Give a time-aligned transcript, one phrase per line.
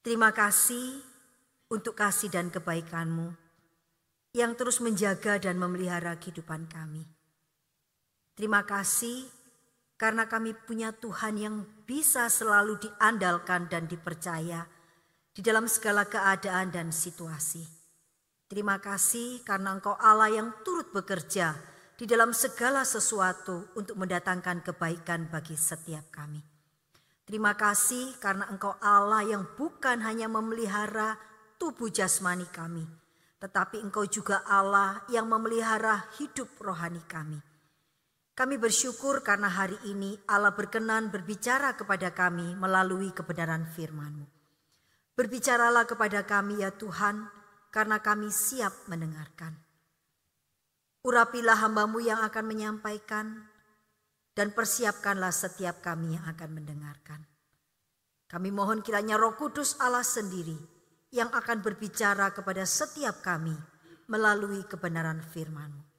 [0.00, 0.96] Terima kasih
[1.68, 3.36] untuk kasih dan kebaikanmu
[4.32, 7.04] yang terus menjaga dan memelihara kehidupan kami.
[8.32, 9.28] Terima kasih
[10.00, 14.64] karena kami punya Tuhan yang bisa selalu diandalkan dan dipercaya
[15.36, 17.68] di dalam segala keadaan dan situasi.
[18.48, 21.60] Terima kasih karena Engkau Allah yang turut bekerja
[22.00, 26.49] di dalam segala sesuatu untuk mendatangkan kebaikan bagi setiap kami.
[27.30, 31.14] Terima kasih karena Engkau Allah yang bukan hanya memelihara
[31.62, 32.82] tubuh jasmani kami,
[33.38, 37.38] tetapi Engkau juga Allah yang memelihara hidup rohani kami.
[38.34, 44.26] Kami bersyukur karena hari ini Allah berkenan berbicara kepada kami melalui kebenaran firman-Mu.
[45.14, 47.30] Berbicaralah kepada kami ya Tuhan,
[47.70, 49.54] karena kami siap mendengarkan.
[51.06, 53.49] Urapilah hambamu yang akan menyampaikan,
[54.34, 57.20] dan persiapkanlah setiap kami yang akan mendengarkan.
[58.30, 60.56] Kami mohon kiranya Roh Kudus Allah sendiri
[61.10, 63.54] yang akan berbicara kepada setiap kami
[64.06, 65.90] melalui kebenaran firman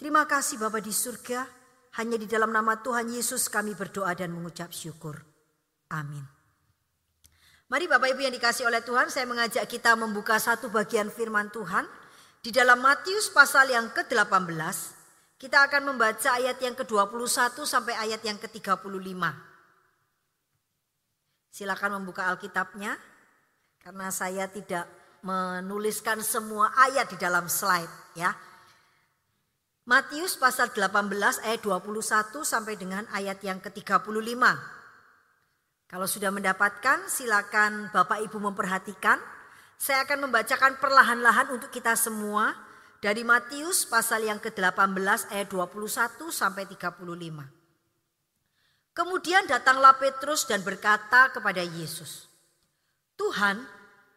[0.00, 1.44] Terima kasih Bapa di surga,
[2.00, 5.20] hanya di dalam nama Tuhan Yesus kami berdoa dan mengucap syukur.
[5.92, 6.24] Amin.
[7.68, 11.84] Mari Bapak Ibu yang dikasih oleh Tuhan, saya mengajak kita membuka satu bagian firman Tuhan
[12.40, 14.99] di dalam Matius pasal yang ke-18
[15.40, 18.92] kita akan membaca ayat yang ke-21 sampai ayat yang ke-35.
[21.48, 23.00] Silakan membuka Alkitabnya
[23.80, 24.84] karena saya tidak
[25.24, 28.36] menuliskan semua ayat di dalam slide ya.
[29.88, 31.08] Matius pasal 18
[31.40, 34.44] ayat 21 sampai dengan ayat yang ke-35.
[35.88, 39.16] Kalau sudah mendapatkan silakan Bapak Ibu memperhatikan.
[39.80, 42.52] Saya akan membacakan perlahan-lahan untuk kita semua
[43.00, 47.00] dari Matius pasal yang ke-18 ayat 21 sampai 35.
[48.92, 52.28] Kemudian datanglah Petrus dan berkata kepada Yesus,
[53.16, 53.64] Tuhan,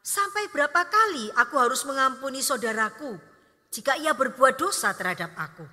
[0.03, 3.15] sampai berapa kali aku harus mengampuni saudaraku
[3.71, 5.63] jika ia berbuat dosa terhadap aku?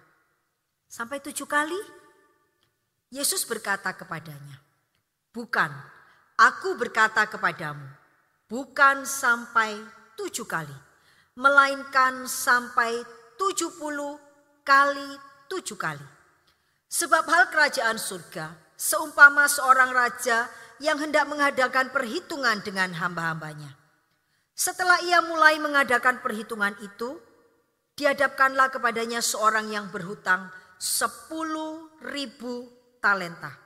[0.87, 1.79] Sampai tujuh kali?
[3.11, 4.63] Yesus berkata kepadanya,
[5.35, 5.71] Bukan,
[6.39, 7.87] aku berkata kepadamu,
[8.47, 9.75] bukan sampai
[10.15, 10.90] tujuh kali
[11.41, 13.01] melainkan sampai
[13.41, 14.21] tujuh puluh
[14.61, 15.17] kali
[15.49, 16.05] tujuh kali.
[16.93, 20.53] Sebab hal kerajaan surga seumpama seorang raja
[20.85, 23.73] yang hendak mengadakan perhitungan dengan hamba-hambanya.
[24.53, 27.17] Setelah ia mulai mengadakan perhitungan itu,
[27.97, 32.69] dihadapkanlah kepadanya seorang yang berhutang sepuluh ribu
[33.01, 33.57] talenta.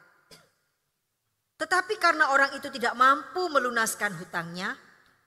[1.58, 4.74] Tetapi karena orang itu tidak mampu melunaskan hutangnya,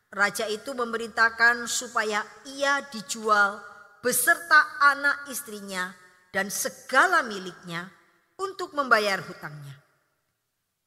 [0.07, 3.59] Raja itu memerintahkan supaya ia dijual
[4.00, 5.91] beserta anak istrinya
[6.31, 7.91] dan segala miliknya
[8.40, 9.75] untuk membayar hutangnya.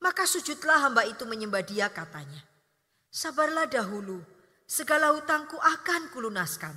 [0.01, 2.41] Maka sujudlah hamba itu menyembah dia katanya.
[3.13, 4.25] Sabarlah dahulu,
[4.65, 6.73] segala hutangku akan kulunaskan.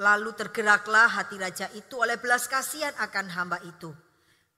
[0.00, 3.92] Lalu tergeraklah hati raja itu oleh belas kasihan akan hamba itu.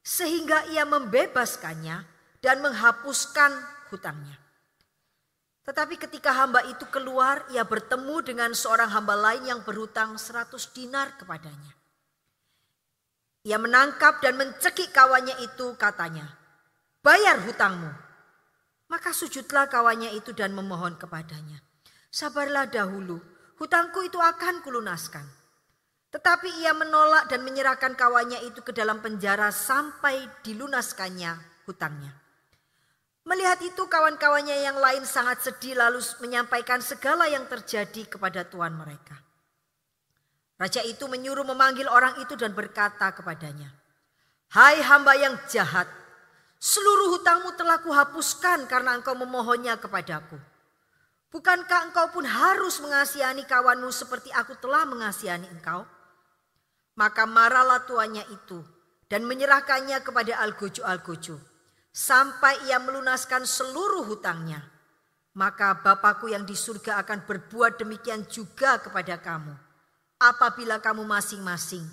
[0.07, 2.07] Sehingga ia membebaskannya
[2.39, 3.51] dan menghapuskan
[3.91, 4.42] hutangnya.
[5.63, 11.15] Tetapi ketika hamba itu keluar, ia bertemu dengan seorang hamba lain yang berhutang seratus dinar
[11.15, 11.79] kepadanya.
[13.47, 16.27] Ia menangkap dan mencekik kawannya itu katanya,
[17.03, 17.91] bayar hutangmu.
[18.91, 21.63] Maka sujudlah kawannya itu dan memohon kepadanya.
[22.11, 23.19] Sabarlah dahulu,
[23.59, 25.27] hutangku itu akan kulunaskan.
[26.13, 32.22] Tetapi ia menolak dan menyerahkan kawannya itu ke dalam penjara sampai dilunaskannya hutangnya.
[33.23, 39.15] Melihat itu kawan-kawannya yang lain sangat sedih lalu menyampaikan segala yang terjadi kepada tuan mereka.
[40.59, 43.71] Raja itu menyuruh memanggil orang itu dan berkata kepadanya,
[44.51, 45.87] Hai hamba yang jahat,
[46.59, 50.39] seluruh hutangmu telah kuhapuskan karena engkau memohonnya kepadaku.
[51.31, 55.87] Bukankah engkau pun harus mengasihani kawanmu seperti aku telah mengasihani engkau?
[56.99, 58.61] Maka marahlah tuannya itu
[59.09, 61.52] dan menyerahkannya kepada Algojo-Algojo
[61.93, 64.65] sampai ia melunaskan seluruh hutangnya.
[65.33, 69.55] Maka Bapakku yang di surga akan berbuat demikian juga kepada kamu.
[70.21, 71.85] Apabila kamu masing-masing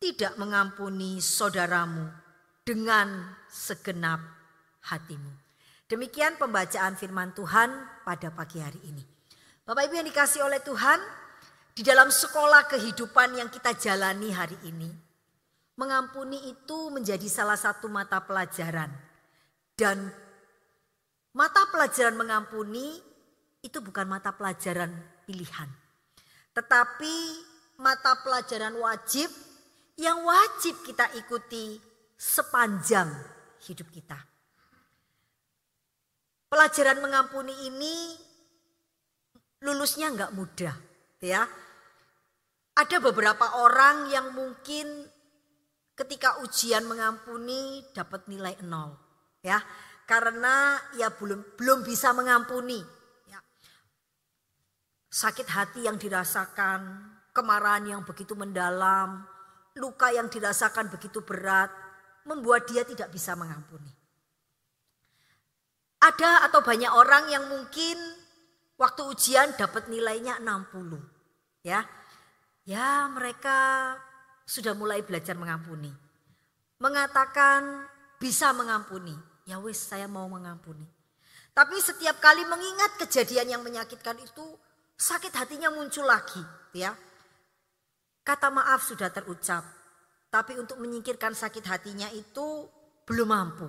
[0.00, 2.12] tidak mengampuni saudaramu
[2.60, 4.20] dengan segenap
[4.84, 5.32] hatimu.
[5.88, 7.72] Demikian pembacaan firman Tuhan
[8.04, 9.04] pada pagi hari ini.
[9.64, 11.00] Bapak Ibu yang dikasih oleh Tuhan,
[11.72, 14.92] di dalam sekolah kehidupan yang kita jalani hari ini,
[15.80, 18.92] mengampuni itu menjadi salah satu mata pelajaran
[19.74, 20.10] dan
[21.34, 22.94] mata pelajaran mengampuni
[23.62, 24.94] itu bukan mata pelajaran
[25.26, 25.66] pilihan.
[26.54, 27.14] Tetapi
[27.82, 29.26] mata pelajaran wajib
[29.98, 31.78] yang wajib kita ikuti
[32.14, 33.10] sepanjang
[33.66, 34.18] hidup kita.
[36.46, 38.14] Pelajaran mengampuni ini
[39.66, 40.76] lulusnya nggak mudah,
[41.18, 41.42] ya.
[42.74, 44.86] Ada beberapa orang yang mungkin
[45.98, 48.94] ketika ujian mengampuni dapat nilai nol,
[49.44, 49.60] ya,
[50.08, 52.80] karena ya belum belum bisa mengampuni.
[53.28, 53.38] Ya.
[55.12, 59.28] Sakit hati yang dirasakan, kemarahan yang begitu mendalam,
[59.76, 61.68] luka yang dirasakan begitu berat,
[62.24, 63.92] membuat dia tidak bisa mengampuni.
[66.00, 67.96] Ada atau banyak orang yang mungkin
[68.76, 71.00] waktu ujian dapat nilainya 60.
[71.64, 71.84] Ya.
[72.64, 73.92] Ya, mereka
[74.48, 75.92] sudah mulai belajar mengampuni.
[76.80, 77.88] Mengatakan
[78.20, 79.12] bisa mengampuni.
[79.44, 80.88] Ya wis, saya mau mengampuni.
[81.54, 84.42] Tapi setiap kali mengingat kejadian yang menyakitkan itu,
[84.98, 86.42] sakit hatinya muncul lagi,
[86.74, 86.90] ya.
[88.24, 89.62] Kata maaf sudah terucap,
[90.32, 92.66] tapi untuk menyingkirkan sakit hatinya itu
[93.06, 93.68] belum mampu,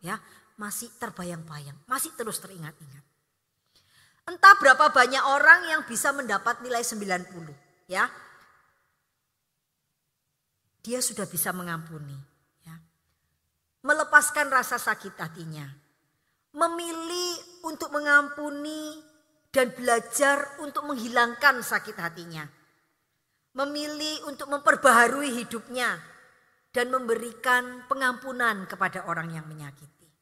[0.00, 0.16] ya.
[0.56, 3.04] Masih terbayang-bayang, masih terus teringat-ingat.
[4.26, 7.52] Entah berapa banyak orang yang bisa mendapat nilai 90,
[7.86, 8.08] ya.
[10.80, 12.16] Dia sudah bisa mengampuni.
[13.86, 15.70] Melepaskan rasa sakit hatinya.
[16.58, 18.98] Memilih untuk mengampuni
[19.54, 22.44] dan belajar untuk menghilangkan sakit hatinya
[23.56, 25.96] memilih untuk memperbaharui hidupnya
[26.76, 30.12] dan memberikan pengampunan kepada orang yang menyakiti.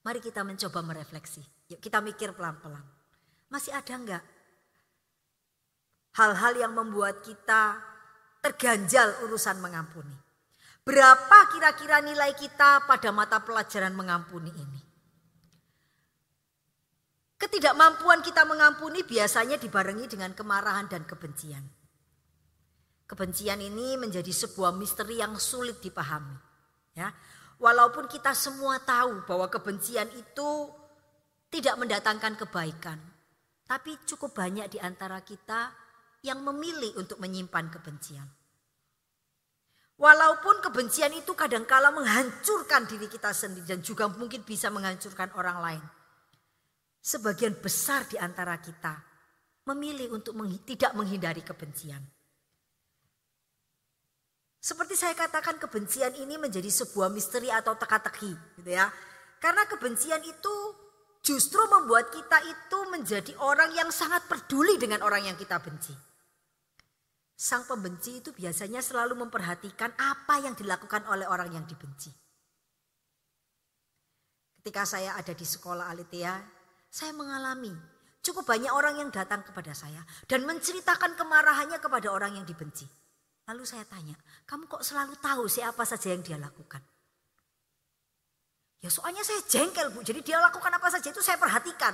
[0.00, 1.44] Mari kita mencoba merefleksi.
[1.68, 2.82] Yuk kita mikir pelan-pelan.
[3.52, 4.24] Masih ada enggak
[6.16, 7.76] hal-hal yang membuat kita
[8.40, 10.23] terganjal urusan mengampuni?
[10.84, 14.80] Berapa kira-kira nilai kita pada mata pelajaran mengampuni ini?
[17.40, 21.64] Ketidakmampuan kita mengampuni biasanya dibarengi dengan kemarahan dan kebencian.
[23.08, 26.36] Kebencian ini menjadi sebuah misteri yang sulit dipahami.
[26.92, 27.16] Ya,
[27.56, 30.68] walaupun kita semua tahu bahwa kebencian itu
[31.48, 33.00] tidak mendatangkan kebaikan,
[33.64, 35.72] tapi cukup banyak di antara kita
[36.20, 38.43] yang memilih untuk menyimpan kebencian.
[39.94, 45.84] Walaupun kebencian itu kadangkala menghancurkan diri kita sendiri dan juga mungkin bisa menghancurkan orang lain
[47.04, 48.96] sebagian besar di antara kita
[49.68, 52.00] memilih untuk tidak menghindari kebencian.
[54.64, 58.88] Seperti saya katakan kebencian ini menjadi sebuah misteri atau teka-teki gitu ya.
[59.36, 60.56] Karena kebencian itu
[61.20, 65.92] justru membuat kita itu menjadi orang yang sangat peduli dengan orang yang kita benci.
[67.34, 72.14] Sang pembenci itu biasanya selalu memperhatikan apa yang dilakukan oleh orang yang dibenci.
[74.62, 76.40] Ketika saya ada di sekolah Alitia,
[76.88, 77.74] saya mengalami
[78.24, 82.88] cukup banyak orang yang datang kepada saya dan menceritakan kemarahannya kepada orang yang dibenci.
[83.44, 84.16] Lalu saya tanya,
[84.48, 86.80] kamu kok selalu tahu siapa saja yang dia lakukan?
[88.80, 91.92] Ya soalnya saya jengkel bu, jadi dia lakukan apa saja itu saya perhatikan.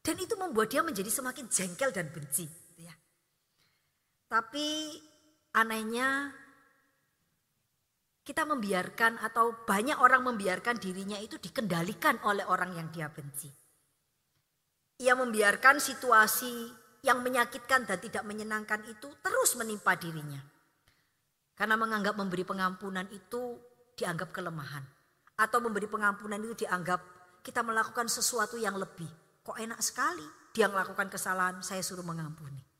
[0.00, 2.63] Dan itu membuat dia menjadi semakin jengkel dan benci.
[4.34, 4.98] Tapi
[5.54, 6.26] anehnya
[8.26, 13.46] kita membiarkan atau banyak orang membiarkan dirinya itu dikendalikan oleh orang yang dia benci.
[14.98, 16.50] Ia membiarkan situasi
[17.06, 20.42] yang menyakitkan dan tidak menyenangkan itu terus menimpa dirinya.
[21.54, 23.54] Karena menganggap memberi pengampunan itu
[23.94, 24.82] dianggap kelemahan.
[25.38, 26.98] Atau memberi pengampunan itu dianggap
[27.46, 29.06] kita melakukan sesuatu yang lebih.
[29.46, 32.73] Kok enak sekali dia melakukan kesalahan saya suruh mengampuni.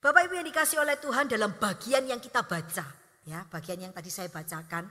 [0.00, 4.08] Bapak Ibu yang dikasih oleh Tuhan dalam bagian yang kita baca ya bagian yang tadi
[4.08, 4.88] saya bacakan.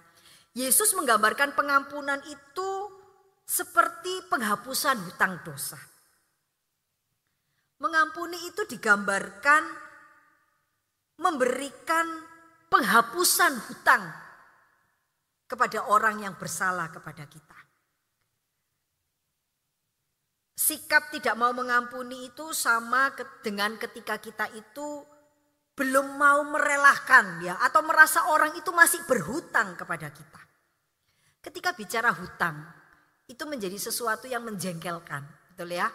[0.53, 2.69] Yesus menggambarkan pengampunan itu
[3.45, 5.77] seperti penghapusan hutang dosa.
[7.79, 9.63] Mengampuni itu digambarkan
[11.21, 12.05] memberikan
[12.67, 14.03] penghapusan hutang
[15.49, 17.68] kepada orang yang bersalah kepada kita.
[20.59, 25.07] Sikap tidak mau mengampuni itu sama dengan ketika kita itu
[25.71, 30.41] belum mau merelakan ya atau merasa orang itu masih berhutang kepada kita.
[31.39, 32.59] Ketika bicara hutang,
[33.31, 35.23] itu menjadi sesuatu yang menjengkelkan,
[35.55, 35.87] betul ya?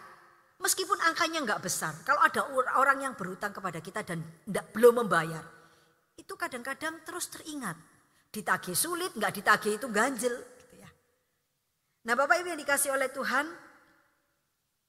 [0.56, 2.48] Meskipun angkanya nggak besar, kalau ada
[2.80, 5.44] orang yang berhutang kepada kita dan tidak belum membayar,
[6.16, 7.76] itu kadang-kadang terus teringat.
[8.32, 10.32] Ditagih sulit, nggak ditagih itu ganjel.
[10.32, 10.88] Gitu ya.
[12.08, 13.44] Nah Bapak Ibu yang dikasih oleh Tuhan,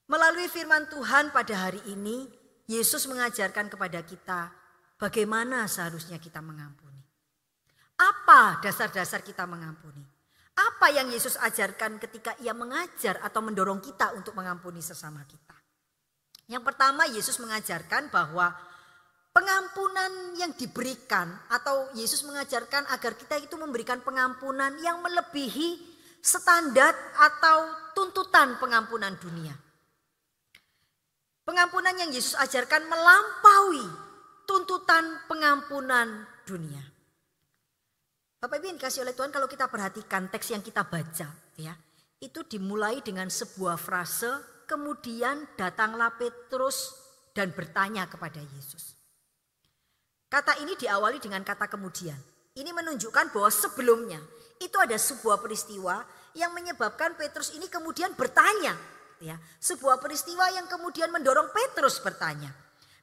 [0.06, 2.30] melalui firman Tuhan pada hari ini,
[2.66, 7.04] Yesus mengajarkan kepada kita Bagaimana seharusnya kita mengampuni?
[8.00, 10.04] Apa dasar-dasar kita mengampuni?
[10.56, 15.52] Apa yang Yesus ajarkan ketika ia mengajar atau mendorong kita untuk mengampuni sesama kita?
[16.48, 18.56] Yang pertama Yesus mengajarkan bahwa
[19.36, 25.76] pengampunan yang diberikan atau Yesus mengajarkan agar kita itu memberikan pengampunan yang melebihi
[26.24, 29.65] standar atau tuntutan pengampunan dunia.
[31.46, 33.86] Pengampunan yang Yesus ajarkan melampaui
[34.50, 36.82] tuntutan pengampunan dunia.
[38.42, 41.74] Bapak Ibu yang dikasih oleh Tuhan kalau kita perhatikan teks yang kita baca ya,
[42.18, 46.98] itu dimulai dengan sebuah frase kemudian datanglah Petrus
[47.38, 48.98] dan bertanya kepada Yesus.
[50.26, 52.18] Kata ini diawali dengan kata kemudian.
[52.58, 54.18] Ini menunjukkan bahwa sebelumnya
[54.58, 56.02] itu ada sebuah peristiwa
[56.34, 58.95] yang menyebabkan Petrus ini kemudian bertanya
[59.26, 59.36] ya.
[59.58, 62.54] Sebuah peristiwa yang kemudian mendorong Petrus bertanya.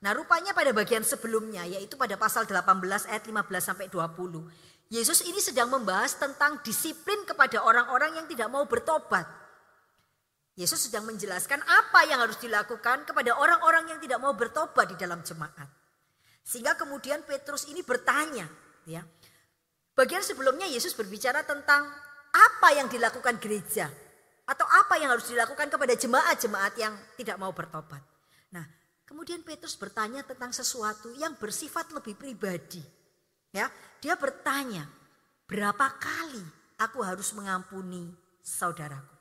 [0.02, 4.46] Nah, rupanya pada bagian sebelumnya yaitu pada pasal 18 ayat 15 sampai 20.
[4.92, 9.24] Yesus ini sedang membahas tentang disiplin kepada orang-orang yang tidak mau bertobat.
[10.52, 15.24] Yesus sedang menjelaskan apa yang harus dilakukan kepada orang-orang yang tidak mau bertobat di dalam
[15.24, 15.64] jemaat.
[16.44, 18.44] Sehingga kemudian Petrus ini bertanya,
[18.84, 19.00] ya.
[19.96, 21.88] Bagian sebelumnya Yesus berbicara tentang
[22.32, 23.88] apa yang dilakukan gereja
[24.42, 28.02] atau apa yang harus dilakukan kepada jemaat-jemaat yang tidak mau bertobat.
[28.50, 28.66] Nah,
[29.06, 32.82] kemudian Petrus bertanya tentang sesuatu yang bersifat lebih pribadi.
[33.54, 33.70] Ya,
[34.02, 34.88] dia bertanya,
[35.46, 36.42] "Berapa kali
[36.80, 38.10] aku harus mengampuni
[38.42, 39.14] saudaraku?"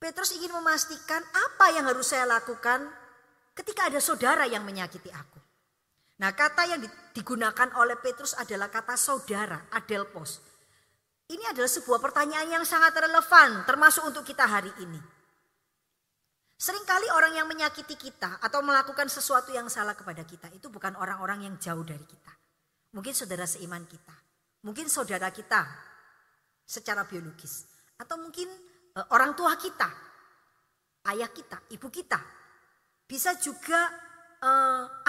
[0.00, 2.84] Petrus ingin memastikan apa yang harus saya lakukan
[3.56, 5.40] ketika ada saudara yang menyakiti aku.
[6.20, 6.80] Nah, kata yang
[7.16, 10.53] digunakan oleh Petrus adalah kata saudara, adelpos
[11.32, 15.00] ini adalah sebuah pertanyaan yang sangat relevan termasuk untuk kita hari ini.
[16.54, 21.48] Seringkali orang yang menyakiti kita atau melakukan sesuatu yang salah kepada kita itu bukan orang-orang
[21.48, 22.32] yang jauh dari kita.
[22.94, 24.14] Mungkin saudara seiman kita,
[24.62, 25.66] mungkin saudara kita
[26.62, 27.66] secara biologis,
[27.98, 28.46] atau mungkin
[28.94, 29.90] e, orang tua kita,
[31.10, 32.22] ayah kita, ibu kita,
[33.04, 33.90] bisa juga
[34.38, 34.50] e,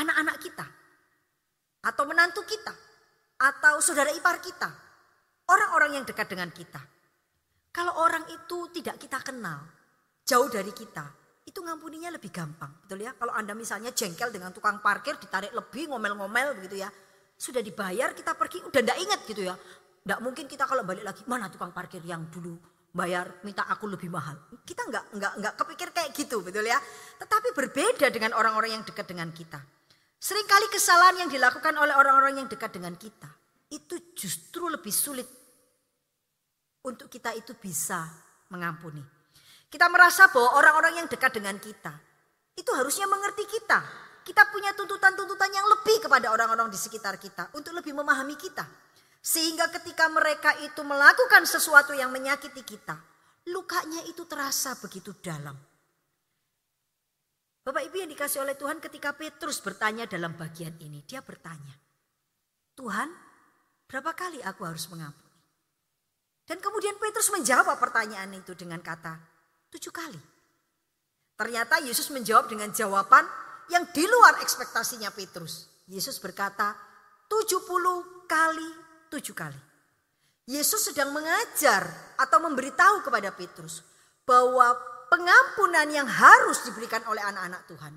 [0.02, 0.66] anak-anak kita,
[1.86, 2.74] atau menantu kita,
[3.38, 4.85] atau saudara ipar kita,
[5.46, 6.82] Orang-orang yang dekat dengan kita.
[7.70, 9.62] Kalau orang itu tidak kita kenal,
[10.26, 11.06] jauh dari kita,
[11.46, 12.72] itu ngampuninya lebih gampang.
[12.82, 13.14] Betul ya?
[13.14, 16.90] Kalau Anda misalnya jengkel dengan tukang parkir, ditarik lebih, ngomel-ngomel begitu ya.
[17.38, 19.54] Sudah dibayar, kita pergi, udah ndak ingat gitu ya.
[20.08, 22.58] Nggak mungkin kita kalau balik lagi, mana tukang parkir yang dulu
[22.96, 24.40] bayar minta aku lebih mahal.
[24.64, 26.80] Kita nggak nggak nggak kepikir kayak gitu, betul ya.
[27.22, 29.60] Tetapi berbeda dengan orang-orang yang dekat dengan kita.
[30.16, 35.26] Seringkali kesalahan yang dilakukan oleh orang-orang yang dekat dengan kita itu justru lebih sulit
[36.86, 38.06] untuk kita itu bisa
[38.54, 39.02] mengampuni.
[39.66, 41.92] Kita merasa bahwa orang-orang yang dekat dengan kita
[42.56, 43.82] itu harusnya mengerti kita.
[44.26, 48.66] Kita punya tuntutan-tuntutan yang lebih kepada orang-orang di sekitar kita untuk lebih memahami kita.
[49.22, 52.98] Sehingga ketika mereka itu melakukan sesuatu yang menyakiti kita,
[53.50, 55.54] lukanya itu terasa begitu dalam.
[57.66, 61.74] Bapak Ibu yang dikasih oleh Tuhan ketika Petrus bertanya dalam bagian ini, dia bertanya,
[62.78, 63.25] Tuhan
[63.86, 65.24] Berapa kali aku harus mengampuni?
[66.46, 69.18] Dan kemudian Petrus menjawab pertanyaan itu dengan kata
[69.74, 70.22] tujuh kali.
[71.36, 73.26] Ternyata Yesus menjawab dengan jawaban
[73.74, 75.68] yang di luar ekspektasinya Petrus.
[75.90, 76.78] Yesus berkata
[77.28, 78.70] tujuh puluh kali
[79.10, 79.58] tujuh kali.
[80.46, 81.90] Yesus sedang mengajar
[82.22, 83.82] atau memberitahu kepada Petrus
[84.22, 84.78] bahwa
[85.10, 87.94] pengampunan yang harus diberikan oleh anak-anak Tuhan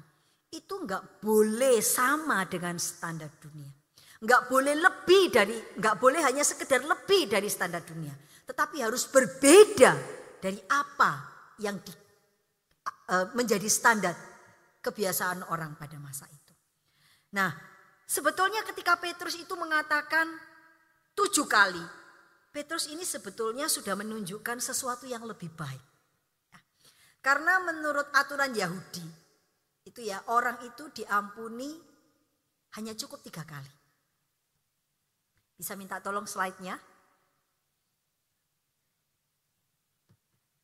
[0.49, 3.78] itu nggak boleh sama dengan standar dunia.
[4.19, 8.11] Enggak boleh lebih dari, enggak boleh hanya sekedar lebih dari standar dunia.
[8.43, 9.95] Tetapi harus berbeda
[10.43, 11.11] dari apa
[11.63, 11.95] yang di,
[13.15, 14.15] uh, menjadi standar
[14.83, 16.55] kebiasaan orang pada masa itu.
[17.39, 17.55] Nah,
[18.11, 20.27] sebetulnya ketika Petrus itu mengatakan
[21.15, 21.83] tujuh kali,
[22.51, 25.85] Petrus ini sebetulnya sudah menunjukkan sesuatu yang lebih baik.
[26.51, 26.59] Ya.
[27.23, 29.05] Karena menurut aturan Yahudi,
[29.87, 31.71] itu ya orang itu diampuni
[32.75, 33.78] hanya cukup tiga kali.
[35.59, 36.79] Bisa minta tolong slide-nya?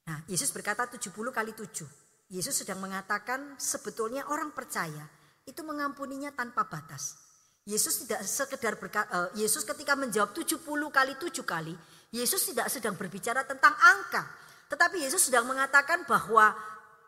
[0.06, 2.30] Nah, Yesus berkata 70 kali 7.
[2.30, 5.04] Yesus sedang mengatakan sebetulnya orang percaya
[5.44, 7.18] itu mengampuninya tanpa batas.
[7.64, 11.74] Yesus tidak sekedar berkata, uh, Yesus ketika menjawab 70 kali 7 kali,
[12.12, 14.22] Yesus tidak sedang berbicara tentang angka,
[14.68, 16.52] tetapi Yesus sedang mengatakan bahwa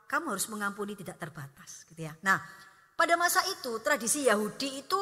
[0.08, 2.16] kamu harus mengampuni tidak terbatas, gitu ya.
[2.24, 2.40] Nah,
[2.96, 5.00] pada masa itu tradisi Yahudi itu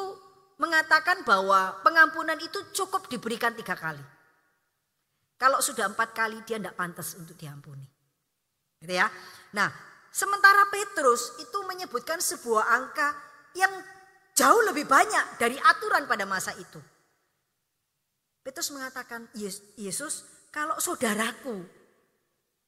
[0.55, 4.03] mengatakan bahwa pengampunan itu cukup diberikan tiga kali.
[5.35, 7.83] Kalau sudah empat kali dia tidak pantas untuk diampuni.
[8.79, 9.11] Gitu ya.
[9.51, 9.67] Nah
[10.15, 13.07] sementara Petrus itu menyebutkan sebuah angka
[13.55, 13.71] yang
[14.35, 16.79] jauh lebih banyak dari aturan pada masa itu.
[18.45, 19.25] Petrus mengatakan,
[19.75, 20.21] Yesus
[20.53, 21.65] kalau saudaraku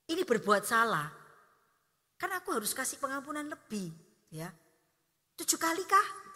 [0.10, 1.08] ini berbuat salah,
[2.18, 3.94] kan aku harus kasih pengampunan lebih.
[4.34, 4.50] ya
[5.38, 6.27] Tujuh kali kah?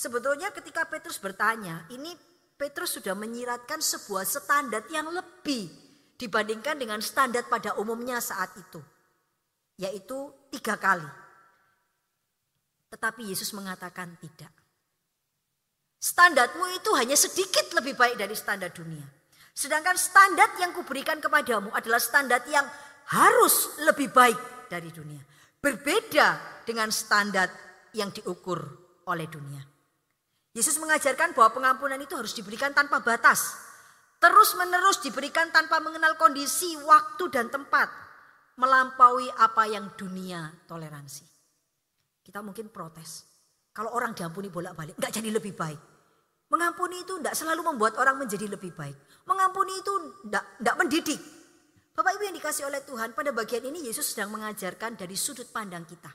[0.00, 2.16] Sebetulnya ketika Petrus bertanya, ini
[2.56, 5.68] Petrus sudah menyiratkan sebuah standar yang lebih
[6.16, 8.80] dibandingkan dengan standar pada umumnya saat itu.
[9.80, 11.08] yaitu tiga kali.
[12.92, 14.52] Tetapi Yesus mengatakan tidak.
[15.96, 19.08] Standarmu itu hanya sedikit lebih baik dari standar dunia.
[19.56, 22.68] Sedangkan standar yang kuberikan kepadamu adalah standar yang
[23.08, 25.24] harus lebih baik dari dunia.
[25.56, 27.48] Berbeda dengan standar
[27.96, 28.60] yang diukur
[29.08, 29.79] oleh dunia.
[30.50, 33.54] Yesus mengajarkan bahwa pengampunan itu harus diberikan tanpa batas.
[34.18, 37.88] Terus menerus diberikan tanpa mengenal kondisi, waktu dan tempat.
[38.58, 41.24] Melampaui apa yang dunia toleransi.
[42.20, 43.24] Kita mungkin protes.
[43.72, 45.80] Kalau orang diampuni bolak-balik, enggak jadi lebih baik.
[46.50, 48.98] Mengampuni itu tidak selalu membuat orang menjadi lebih baik.
[49.24, 49.92] Mengampuni itu
[50.26, 51.20] tidak mendidik.
[51.94, 55.86] Bapak Ibu yang dikasih oleh Tuhan, pada bagian ini Yesus sedang mengajarkan dari sudut pandang
[55.86, 56.10] kita.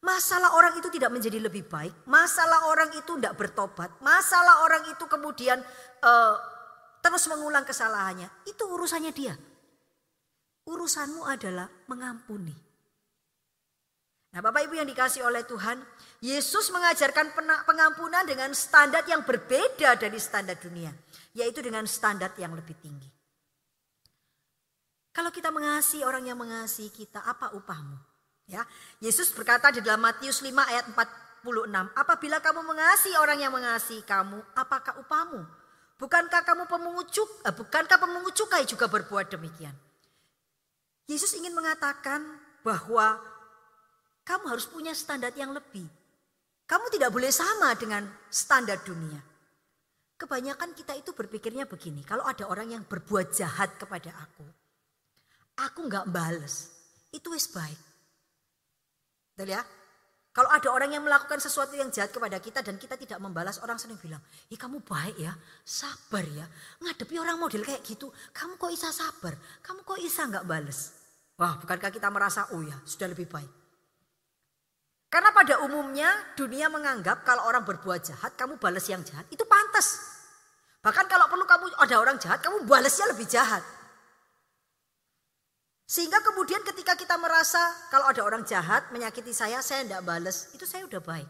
[0.00, 5.04] Masalah orang itu tidak menjadi lebih baik, masalah orang itu tidak bertobat, masalah orang itu
[5.04, 5.60] kemudian
[6.00, 6.34] uh,
[7.04, 9.36] terus mengulang kesalahannya, itu urusannya dia.
[10.64, 12.56] Urusanmu adalah mengampuni.
[14.30, 15.82] Nah Bapak Ibu yang dikasih oleh Tuhan,
[16.22, 17.34] Yesus mengajarkan
[17.66, 20.94] pengampunan dengan standar yang berbeda dari standar dunia.
[21.34, 23.10] Yaitu dengan standar yang lebih tinggi.
[25.10, 28.09] Kalau kita mengasihi orang yang mengasihi kita, apa upahmu?
[28.50, 28.66] Ya,
[28.98, 34.42] Yesus berkata di dalam Matius 5 ayat 46, apabila kamu mengasihi orang yang mengasihi kamu,
[34.58, 35.46] apakah upahmu?
[35.94, 39.70] Bukankah kamu pemungut cukai, eh, bukankah pemungut cukai juga berbuat demikian?
[41.06, 42.26] Yesus ingin mengatakan
[42.66, 43.22] bahwa
[44.26, 45.86] kamu harus punya standar yang lebih.
[46.66, 48.02] Kamu tidak boleh sama dengan
[48.34, 49.22] standar dunia.
[50.18, 54.46] Kebanyakan kita itu berpikirnya begini, kalau ada orang yang berbuat jahat kepada aku,
[55.54, 56.74] aku nggak bales,
[57.14, 57.89] itu wis baik.
[59.40, 59.64] Betul ya?
[60.36, 63.80] Kalau ada orang yang melakukan sesuatu yang jahat kepada kita dan kita tidak membalas, orang
[63.80, 64.20] sering bilang,
[64.52, 65.32] "Ih, kamu baik ya,
[65.64, 66.44] sabar ya.
[66.84, 69.32] Ngadepi orang model kayak gitu, kamu kok bisa sabar?
[69.64, 70.92] Kamu kok bisa nggak bales?"
[71.40, 73.48] Wah, bukankah kita merasa, "Oh ya, sudah lebih baik."
[75.08, 80.04] Karena pada umumnya dunia menganggap kalau orang berbuat jahat, kamu balas yang jahat, itu pantas.
[80.84, 83.64] Bahkan kalau perlu kamu ada orang jahat, kamu balasnya lebih jahat.
[85.90, 87.58] Sehingga kemudian ketika kita merasa
[87.90, 91.26] kalau ada orang jahat menyakiti saya, saya tidak balas, itu saya udah baik.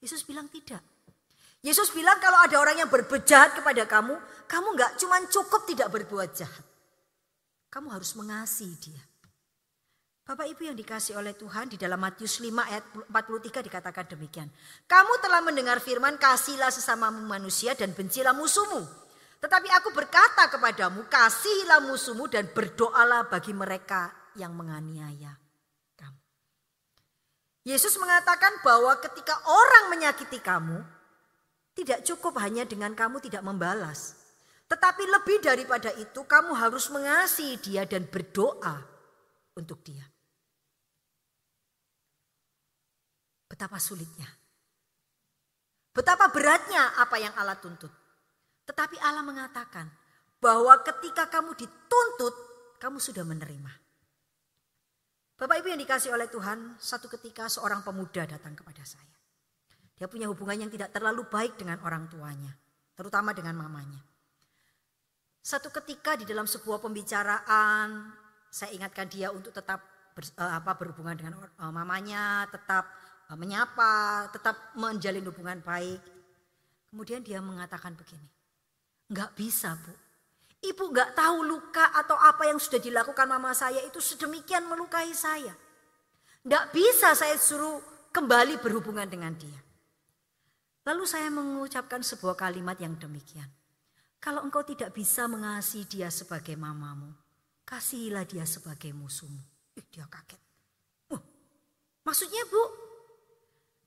[0.00, 0.80] Yesus bilang tidak.
[1.60, 4.16] Yesus bilang kalau ada orang yang berbuat jahat kepada kamu,
[4.48, 6.64] kamu nggak cuma cukup tidak berbuat jahat.
[7.68, 9.04] Kamu harus mengasihi dia.
[10.24, 14.48] Bapak Ibu yang dikasih oleh Tuhan di dalam Matius 5 ayat 43 dikatakan demikian.
[14.88, 19.03] Kamu telah mendengar firman kasihlah sesamamu manusia dan bencilah musuhmu.
[19.44, 24.08] Tetapi aku berkata kepadamu kasihilah musuhmu dan berdoalah bagi mereka
[24.40, 25.36] yang menganiaya
[26.00, 26.16] kamu.
[27.68, 30.80] Yesus mengatakan bahwa ketika orang menyakiti kamu,
[31.76, 34.16] tidak cukup hanya dengan kamu tidak membalas.
[34.64, 38.80] Tetapi lebih daripada itu kamu harus mengasihi dia dan berdoa
[39.60, 40.08] untuk dia.
[43.44, 44.24] Betapa sulitnya.
[45.92, 48.03] Betapa beratnya apa yang Allah tuntut.
[48.64, 49.88] Tetapi Allah mengatakan
[50.40, 52.34] bahwa ketika kamu dituntut,
[52.80, 53.72] kamu sudah menerima.
[55.34, 59.14] Bapak Ibu yang dikasih oleh Tuhan, satu ketika seorang pemuda datang kepada saya.
[59.94, 62.54] Dia punya hubungan yang tidak terlalu baik dengan orang tuanya,
[62.94, 64.02] terutama dengan mamanya.
[65.44, 68.10] Satu ketika di dalam sebuah pembicaraan,
[68.48, 69.82] saya ingatkan dia untuk tetap
[70.16, 72.88] ber, eh, apa, berhubungan dengan uh, mamanya, tetap
[73.24, 76.00] Eh, menyapa, tetap menjalin hubungan baik.
[76.92, 78.28] Kemudian dia mengatakan begini,
[79.10, 79.92] nggak bisa bu.
[80.64, 85.52] Ibu nggak tahu luka atau apa yang sudah dilakukan mama saya itu sedemikian melukai saya.
[86.44, 87.80] Nggak bisa saya suruh
[88.12, 89.60] kembali berhubungan dengan dia.
[90.84, 93.48] Lalu saya mengucapkan sebuah kalimat yang demikian.
[94.20, 97.12] Kalau engkau tidak bisa mengasihi dia sebagai mamamu,
[97.68, 99.40] kasihilah dia sebagai musuhmu.
[99.76, 100.40] Ih, dia kaget.
[101.12, 101.20] Uh,
[102.08, 102.62] maksudnya bu,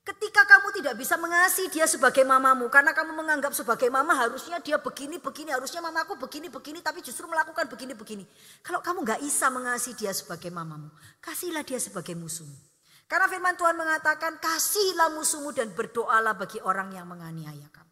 [0.08, 4.80] Ketika kamu tidak bisa mengasihi dia sebagai mamamu karena kamu menganggap sebagai mama harusnya dia
[4.80, 8.24] begini begini harusnya mamaku begini begini tapi justru melakukan begini begini.
[8.64, 10.88] Kalau kamu nggak bisa mengasihi dia sebagai mamamu,
[11.20, 12.56] kasihlah dia sebagai musuhmu.
[13.04, 17.87] Karena firman Tuhan mengatakan kasihlah musuhmu dan berdoalah bagi orang yang menganiaya kamu.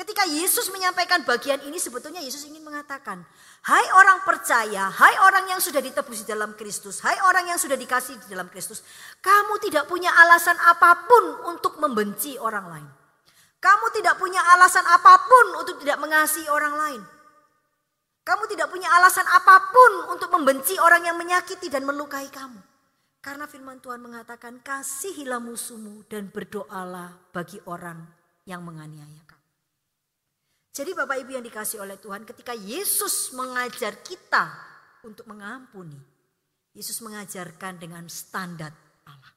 [0.00, 3.20] Ketika Yesus menyampaikan bagian ini sebetulnya Yesus ingin mengatakan,
[3.68, 7.76] hai orang percaya, hai orang yang sudah ditebus di dalam Kristus, hai orang yang sudah
[7.76, 8.80] dikasih di dalam Kristus,
[9.20, 12.88] kamu tidak punya alasan apa pun untuk membenci orang lain.
[13.60, 17.02] Kamu tidak punya alasan apa pun untuk tidak mengasihi orang lain.
[18.24, 22.56] Kamu tidak punya alasan apa pun untuk membenci orang yang menyakiti dan melukai kamu.
[23.20, 28.00] Karena firman Tuhan mengatakan kasihilah musuhmu dan berdoalah bagi orang
[28.48, 29.39] yang menganiaya kamu.
[30.70, 34.54] Jadi Bapak Ibu yang dikasih oleh Tuhan ketika Yesus mengajar kita
[35.02, 35.98] untuk mengampuni.
[36.70, 38.70] Yesus mengajarkan dengan standar
[39.02, 39.32] Allah.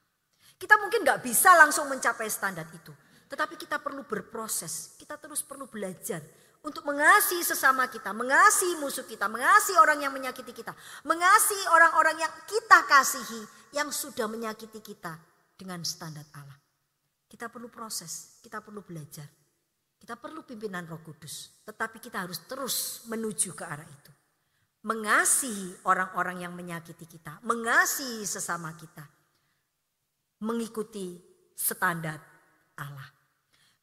[0.61, 2.93] Kita mungkin nggak bisa langsung mencapai standar itu.
[3.25, 4.93] Tetapi kita perlu berproses.
[4.93, 6.21] Kita terus perlu belajar
[6.63, 10.71] untuk mengasihi sesama kita, mengasihi musuh kita, mengasihi orang yang menyakiti kita,
[11.03, 13.41] mengasihi orang-orang yang kita kasihi
[13.75, 15.17] yang sudah menyakiti kita
[15.59, 16.55] dengan standar Allah.
[17.27, 19.42] Kita perlu proses, kita perlu belajar.
[20.03, 24.11] Kita perlu pimpinan Roh Kudus, tetapi kita harus terus menuju ke arah itu.
[24.83, 29.07] Mengasihi orang-orang yang menyakiti kita, mengasihi sesama kita.
[30.43, 31.15] Mengikuti
[31.55, 32.19] standar
[32.75, 33.07] Allah.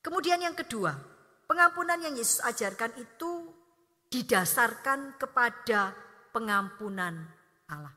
[0.05, 0.93] Kemudian yang kedua,
[1.49, 3.49] pengampunan yang Yesus ajarkan itu
[4.13, 5.97] didasarkan kepada
[6.37, 7.17] pengampunan
[7.73, 7.97] Allah.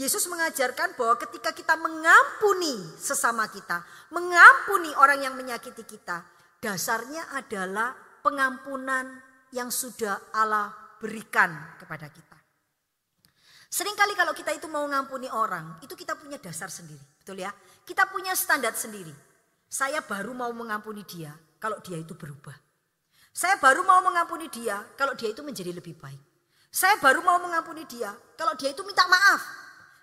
[0.00, 3.84] Yesus mengajarkan bahwa ketika kita mengampuni sesama kita,
[4.16, 9.06] mengampuni orang yang menyakiti kita, dasarnya adalah pengampunan
[9.54, 12.36] yang sudah Allah berikan kepada kita.
[13.68, 17.52] Seringkali kalau kita itu mau mengampuni orang, itu kita punya dasar sendiri, betul ya?
[17.84, 19.12] Kita punya standar sendiri.
[19.68, 22.56] Saya baru mau mengampuni dia kalau dia itu berubah.
[23.28, 26.18] Saya baru mau mengampuni dia kalau dia itu menjadi lebih baik.
[26.72, 29.40] Saya baru mau mengampuni dia kalau dia itu minta maaf.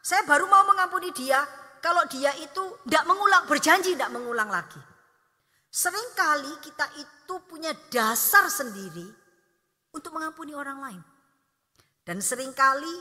[0.06, 1.41] Saya baru mau mengampuni dia
[1.82, 4.94] kalau dia itu tidak mengulang, berjanji tidak mengulang lagi.
[5.75, 9.03] Seringkali kita itu punya dasar sendiri
[9.91, 11.03] untuk mengampuni orang lain.
[11.99, 12.95] Dan sering kali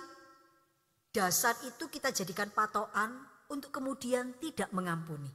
[1.15, 3.15] dasar itu kita jadikan patokan
[3.47, 5.31] untuk kemudian tidak mengampuni.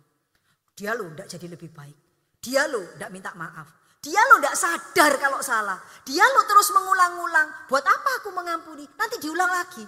[0.76, 1.98] Dia loh tidak jadi lebih baik.
[2.44, 3.72] Dia loh tidak minta maaf.
[4.04, 5.80] Dia loh tidak sadar kalau salah.
[6.04, 7.72] Dia loh terus mengulang-ulang.
[7.72, 8.84] Buat apa aku mengampuni?
[9.00, 9.88] Nanti diulang lagi.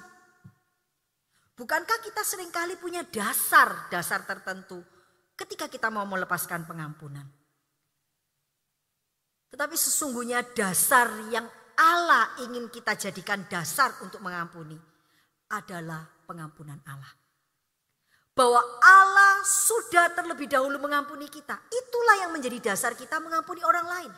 [1.59, 4.79] Bukankah kita sering kali punya dasar, dasar tertentu
[5.35, 7.40] ketika kita mau melepaskan pengampunan?
[9.51, 11.43] Tetapi sesungguhnya dasar yang
[11.75, 14.79] Allah ingin kita jadikan dasar untuk mengampuni
[15.51, 17.11] adalah pengampunan Allah.
[18.31, 21.59] Bahwa Allah sudah terlebih dahulu mengampuni kita.
[21.67, 24.11] Itulah yang menjadi dasar kita mengampuni orang lain.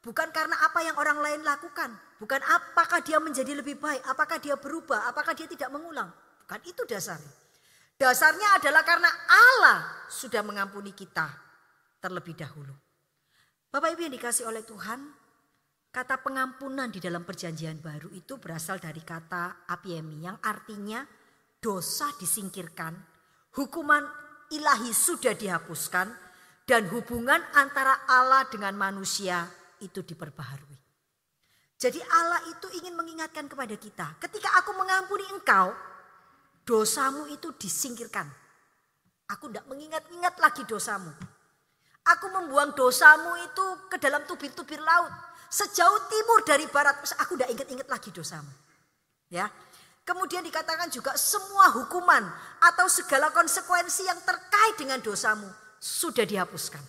[0.00, 1.92] Bukan karena apa yang orang lain lakukan.
[2.16, 4.00] Bukan apakah dia menjadi lebih baik.
[4.08, 5.04] Apakah dia berubah.
[5.12, 6.08] Apakah dia tidak mengulang.
[6.48, 7.34] Bukan itu dasarnya.
[8.00, 11.28] Dasarnya adalah karena Allah sudah mengampuni kita
[12.00, 12.72] terlebih dahulu.
[13.68, 15.12] Bapak Ibu yang dikasih oleh Tuhan,
[15.92, 21.04] kata pengampunan di dalam perjanjian baru itu berasal dari kata apiemi yang artinya
[21.60, 22.96] dosa disingkirkan,
[23.52, 24.08] hukuman
[24.56, 26.08] ilahi sudah dihapuskan,
[26.64, 29.44] dan hubungan antara Allah dengan manusia
[29.84, 30.80] itu diperbaharui.
[31.76, 35.76] Jadi Allah itu ingin mengingatkan kepada kita, ketika aku mengampuni engkau,
[36.64, 38.32] dosamu itu disingkirkan.
[39.28, 41.12] Aku tidak mengingat-ingat lagi dosamu.
[42.16, 45.12] Aku membuang dosamu itu ke dalam tubir-tubir laut.
[45.48, 48.52] Sejauh timur dari barat, aku tidak ingat-ingat lagi dosamu.
[49.28, 49.48] Ya,
[50.08, 52.24] Kemudian dikatakan juga semua hukuman
[52.64, 55.44] atau segala konsekuensi yang terkait dengan dosamu
[55.76, 56.80] sudah dihapuskan.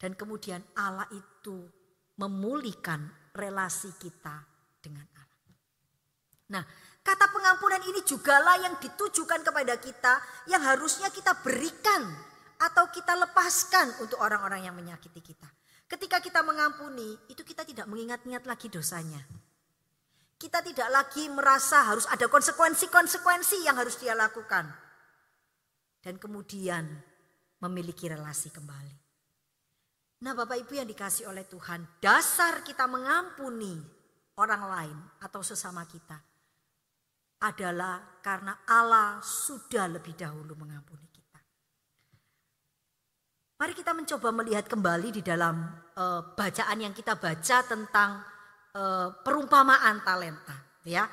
[0.00, 1.68] Dan kemudian Allah itu
[2.16, 3.04] memulihkan
[3.36, 4.32] relasi kita
[4.80, 5.52] dengan Allah.
[6.56, 6.64] Nah,
[7.04, 12.16] kata pengampunan ini jugalah yang ditujukan kepada kita yang harusnya kita berikan
[12.62, 15.50] atau kita lepaskan untuk orang-orang yang menyakiti kita.
[15.90, 19.18] Ketika kita mengampuni, itu kita tidak mengingat-ingat lagi dosanya.
[20.38, 24.70] Kita tidak lagi merasa harus ada konsekuensi-konsekuensi yang harus dia lakukan.
[26.02, 26.86] Dan kemudian
[27.62, 28.96] memiliki relasi kembali.
[30.22, 33.74] Nah Bapak Ibu yang dikasih oleh Tuhan, dasar kita mengampuni
[34.38, 36.18] orang lain atau sesama kita
[37.42, 41.11] adalah karena Allah sudah lebih dahulu mengampuni.
[43.62, 45.54] Mari kita mencoba melihat kembali di dalam
[45.94, 48.18] uh, bacaan yang kita baca tentang
[48.74, 51.06] uh, perumpamaan talenta, ya.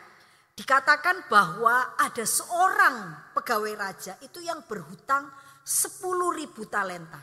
[0.58, 5.30] Dikatakan bahwa ada seorang pegawai raja itu yang berhutang
[5.62, 6.02] 10
[6.42, 7.22] ribu talenta.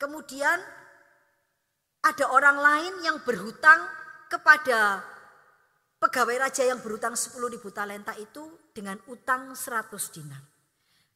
[0.00, 0.56] Kemudian
[2.00, 3.84] ada orang lain yang berhutang
[4.32, 5.04] kepada
[6.00, 10.53] pegawai raja yang berhutang 10 ribu talenta itu dengan utang 100 dinar.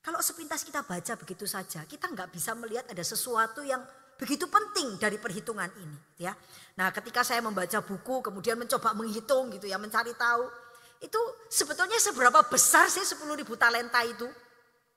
[0.02, 3.82] Kalau sepintas kita baca begitu saja, kita nggak bisa melihat ada sesuatu yang
[4.18, 6.34] begitu penting dari perhitungan ini, ya.
[6.74, 10.42] Nah, ketika saya membaca buku, kemudian mencoba menghitung gitu ya, mencari tahu,
[10.98, 14.26] itu sebetulnya seberapa besar sih 10 ribu talenta itu,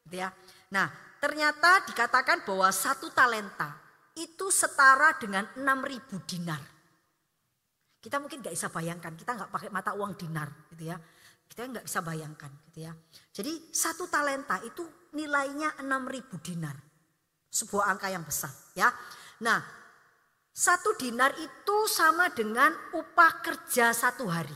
[0.09, 0.33] gitu ya.
[0.73, 0.89] Nah,
[1.21, 3.77] ternyata dikatakan bahwa satu talenta
[4.17, 6.61] itu setara dengan 6 ribu dinar.
[8.01, 10.97] Kita mungkin nggak bisa bayangkan, kita nggak pakai mata uang dinar, gitu ya.
[11.51, 12.95] Kita nggak bisa bayangkan gitu ya.
[13.35, 16.79] Jadi satu talenta itu nilainya 6000 dinar.
[17.51, 18.87] Sebuah angka yang besar ya.
[19.43, 19.59] Nah
[20.55, 24.55] satu dinar itu sama dengan upah kerja satu hari.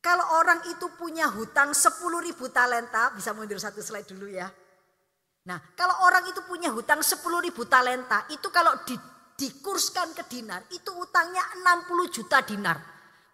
[0.00, 4.48] Kalau orang itu punya hutang 10 ribu talenta, bisa mundur satu slide dulu ya.
[5.44, 8.96] Nah kalau orang itu punya hutang 10 ribu talenta, itu kalau di,
[9.36, 11.44] dikurskan ke dinar, itu utangnya
[11.84, 12.80] 60 juta dinar.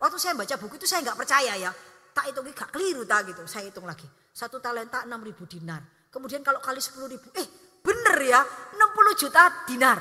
[0.02, 1.70] Waktu saya baca buku itu saya nggak percaya ya.
[2.16, 4.08] Tak itu gak keliru tak gitu, saya hitung lagi.
[4.32, 5.84] Satu talenta 6 ribu dinar.
[6.08, 7.44] Kemudian kalau kali 10 ribu, eh
[7.84, 9.98] bener ya 60 juta dinar.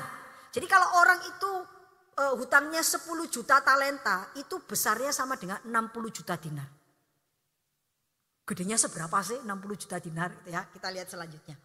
[0.48, 1.50] Jadi kalau orang itu
[2.16, 6.68] uh, hutangnya 10 juta talenta itu besarnya sama dengan 60 juta dinar.
[8.46, 10.64] Gedenya seberapa sih 60 juta dinar gitu ya.
[10.72, 11.56] Kita lihat selanjutnya.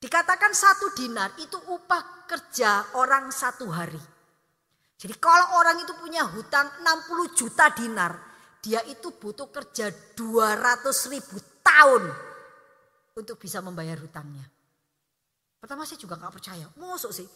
[0.00, 4.00] Dikatakan satu dinar itu upah kerja orang satu hari.
[4.96, 8.12] Jadi kalau orang itu punya hutang 60 juta dinar,
[8.60, 12.12] dia itu butuh kerja 200 ribu tahun
[13.16, 14.44] untuk bisa membayar hutangnya.
[15.60, 17.28] Pertama saya juga gak percaya, masuk sih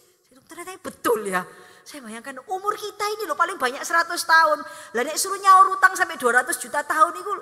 [0.45, 1.47] Ternyata betul ya.
[1.85, 4.59] Saya bayangkan umur kita ini loh paling banyak 100 tahun.
[4.97, 7.33] Lah nek suruh nyaur utang sampai 200 juta tahun itu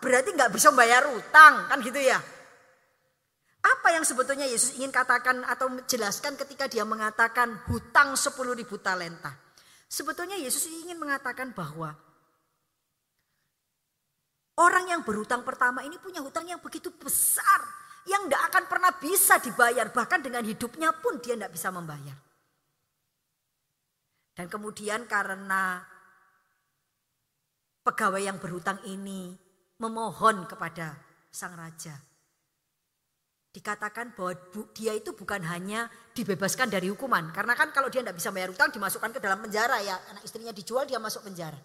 [0.00, 2.18] berarti nggak bisa membayar utang kan gitu ya.
[3.58, 9.34] Apa yang sebetulnya Yesus ingin katakan atau jelaskan ketika dia mengatakan hutang 10 ribu talenta.
[9.90, 11.92] Sebetulnya Yesus ingin mengatakan bahwa
[14.58, 17.62] orang yang berhutang pertama ini punya hutang yang begitu besar.
[18.08, 19.86] Yang tidak akan pernah bisa dibayar.
[19.92, 22.16] Bahkan dengan hidupnya pun dia tidak bisa membayar.
[24.32, 25.82] Dan kemudian karena
[27.84, 29.34] pegawai yang berhutang ini
[29.82, 30.96] memohon kepada
[31.28, 31.94] sang raja.
[33.52, 34.32] Dikatakan bahwa
[34.72, 37.34] dia itu bukan hanya dibebaskan dari hukuman.
[37.34, 39.98] Karena kan kalau dia tidak bisa bayar hutang dimasukkan ke dalam penjara ya.
[40.14, 41.58] Anak istrinya dijual dia masuk penjara.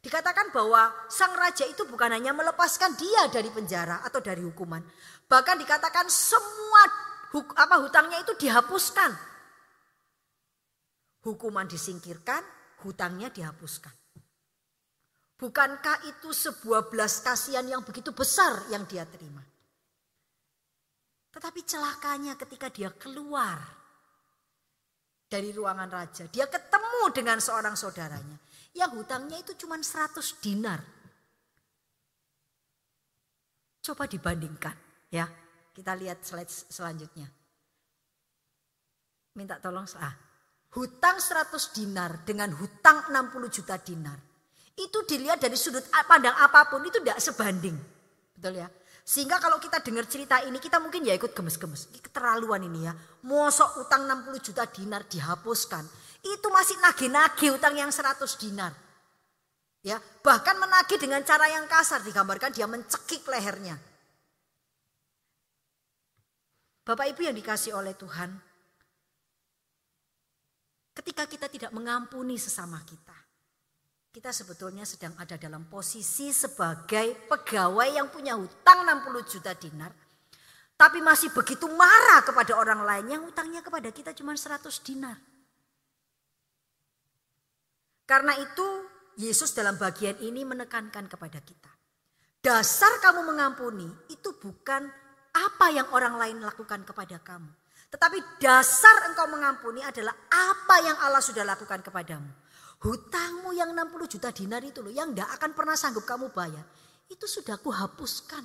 [0.00, 4.80] Dikatakan bahwa sang raja itu bukan hanya melepaskan dia dari penjara atau dari hukuman.
[5.28, 6.82] Bahkan dikatakan semua
[7.60, 9.30] apa hutangnya itu dihapuskan
[11.24, 12.40] hukuman disingkirkan,
[12.80, 13.92] hutangnya dihapuskan.
[15.40, 19.40] Bukankah itu sebuah belas kasihan yang begitu besar yang dia terima?
[21.32, 23.56] Tetapi celakanya ketika dia keluar
[25.30, 28.36] dari ruangan raja, dia ketemu dengan seorang saudaranya
[28.74, 30.80] yang hutangnya itu cuma 100 dinar.
[33.80, 34.76] Coba dibandingkan
[35.10, 35.26] ya.
[35.70, 37.30] Kita lihat slide selanjutnya.
[39.38, 40.14] Minta tolong ah,
[40.74, 44.18] hutang 100 dinar dengan hutang 60 juta dinar.
[44.76, 47.76] Itu dilihat dari sudut pandang apa pun itu tidak sebanding.
[48.34, 48.68] Betul ya?
[49.10, 51.90] Sehingga kalau kita dengar cerita ini kita mungkin ya ikut gemes-gemes.
[51.98, 52.92] Keterlaluan ini ya.
[53.26, 55.84] Mosok utang 60 juta dinar dihapuskan.
[56.20, 58.72] Itu masih nagih-nagih utang yang 100 dinar.
[59.80, 63.80] Ya, bahkan menagih dengan cara yang kasar digambarkan dia mencekik lehernya.
[66.84, 68.28] Bapak Ibu yang dikasih oleh Tuhan,
[71.00, 73.16] Ketika kita tidak mengampuni sesama kita,
[74.12, 79.96] kita sebetulnya sedang ada dalam posisi sebagai pegawai yang punya hutang 60 juta dinar,
[80.76, 85.16] tapi masih begitu marah kepada orang lain yang hutangnya kepada kita cuma 100 dinar.
[88.10, 88.66] Karena itu
[89.22, 91.70] Yesus dalam bagian ini menekankan kepada kita.
[92.42, 94.82] Dasar kamu mengampuni itu bukan
[95.30, 97.46] apa yang orang lain lakukan kepada kamu.
[97.86, 102.26] Tetapi dasar engkau mengampuni adalah apa yang Allah sudah lakukan kepadamu.
[102.82, 106.66] Hutangmu yang 60 juta dinar itu loh yang tidak akan pernah sanggup kamu bayar.
[107.06, 108.42] Itu sudah kuhapuskan.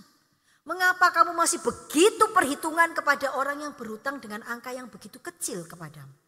[0.65, 6.24] Mengapa kamu masih begitu perhitungan kepada orang yang berhutang dengan angka yang begitu kecil kepadamu?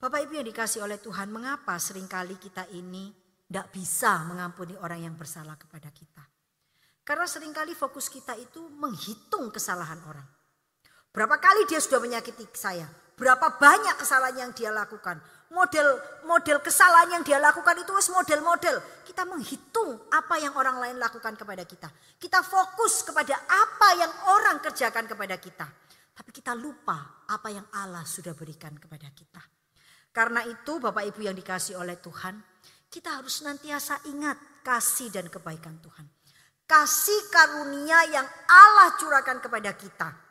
[0.00, 3.12] Bapak Ibu yang dikasih oleh Tuhan, mengapa sering kali kita ini
[3.44, 6.24] tidak bisa mengampuni orang yang bersalah kepada kita?
[7.04, 10.24] Karena sering kali fokus kita itu menghitung kesalahan orang.
[11.12, 12.88] Berapa kali dia sudah menyakiti saya?
[13.12, 15.20] Berapa banyak kesalahan yang dia lakukan?
[15.52, 19.04] Model model kesalahan yang dia lakukan itu model-model.
[19.04, 21.92] Kita menghitung apa yang orang lain lakukan kepada kita.
[22.16, 25.68] Kita fokus kepada apa yang orang kerjakan kepada kita.
[26.16, 29.59] Tapi kita lupa apa yang Allah sudah berikan kepada kita.
[30.10, 32.34] Karena itu Bapak Ibu yang dikasih oleh Tuhan,
[32.90, 36.06] kita harus nantiasa ingat kasih dan kebaikan Tuhan.
[36.66, 40.30] Kasih karunia yang Allah curahkan kepada kita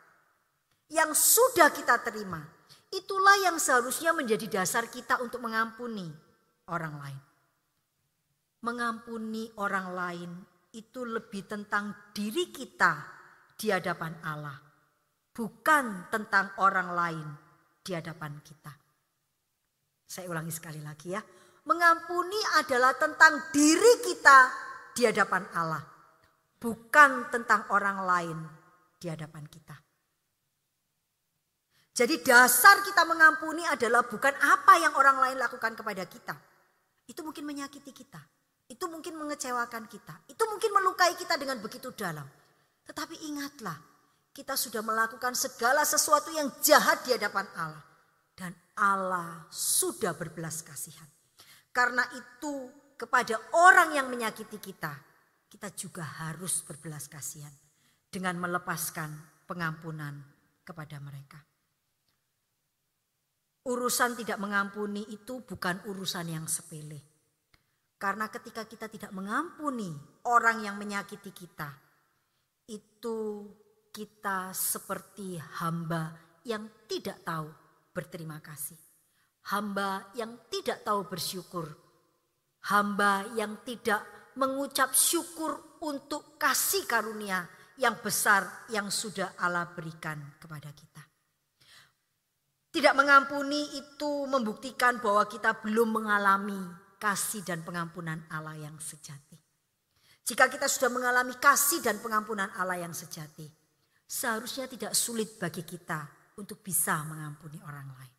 [0.90, 2.42] yang sudah kita terima,
[2.90, 6.10] itulah yang seharusnya menjadi dasar kita untuk mengampuni
[6.66, 7.20] orang lain.
[8.60, 10.30] Mengampuni orang lain
[10.74, 13.00] itu lebih tentang diri kita
[13.54, 14.58] di hadapan Allah,
[15.32, 17.28] bukan tentang orang lain
[17.80, 18.89] di hadapan kita.
[20.10, 21.22] Saya ulangi sekali lagi ya.
[21.70, 24.38] Mengampuni adalah tentang diri kita
[24.90, 25.86] di hadapan Allah,
[26.58, 28.38] bukan tentang orang lain
[28.98, 29.78] di hadapan kita.
[31.94, 36.34] Jadi dasar kita mengampuni adalah bukan apa yang orang lain lakukan kepada kita.
[37.06, 38.18] Itu mungkin menyakiti kita.
[38.66, 40.26] Itu mungkin mengecewakan kita.
[40.26, 42.26] Itu mungkin melukai kita dengan begitu dalam.
[42.86, 43.78] Tetapi ingatlah,
[44.34, 47.89] kita sudah melakukan segala sesuatu yang jahat di hadapan Allah.
[48.40, 51.04] Dan Allah sudah berbelas kasihan.
[51.68, 54.96] Karena itu kepada orang yang menyakiti kita,
[55.44, 57.52] kita juga harus berbelas kasihan.
[58.08, 60.18] Dengan melepaskan pengampunan
[60.64, 61.38] kepada mereka.
[63.68, 66.98] Urusan tidak mengampuni itu bukan urusan yang sepele.
[68.00, 69.92] Karena ketika kita tidak mengampuni
[70.26, 71.70] orang yang menyakiti kita,
[72.72, 73.46] itu
[73.92, 77.59] kita seperti hamba yang tidak tahu
[77.90, 78.78] berterima kasih.
[79.50, 81.66] Hamba yang tidak tahu bersyukur.
[82.68, 84.04] Hamba yang tidak
[84.36, 87.48] mengucap syukur untuk kasih karunia
[87.80, 91.02] yang besar yang sudah Allah berikan kepada kita.
[92.70, 96.60] Tidak mengampuni itu membuktikan bahwa kita belum mengalami
[97.00, 99.40] kasih dan pengampunan Allah yang sejati.
[100.22, 103.48] Jika kita sudah mengalami kasih dan pengampunan Allah yang sejati,
[104.06, 108.14] seharusnya tidak sulit bagi kita untuk bisa mengampuni orang lain.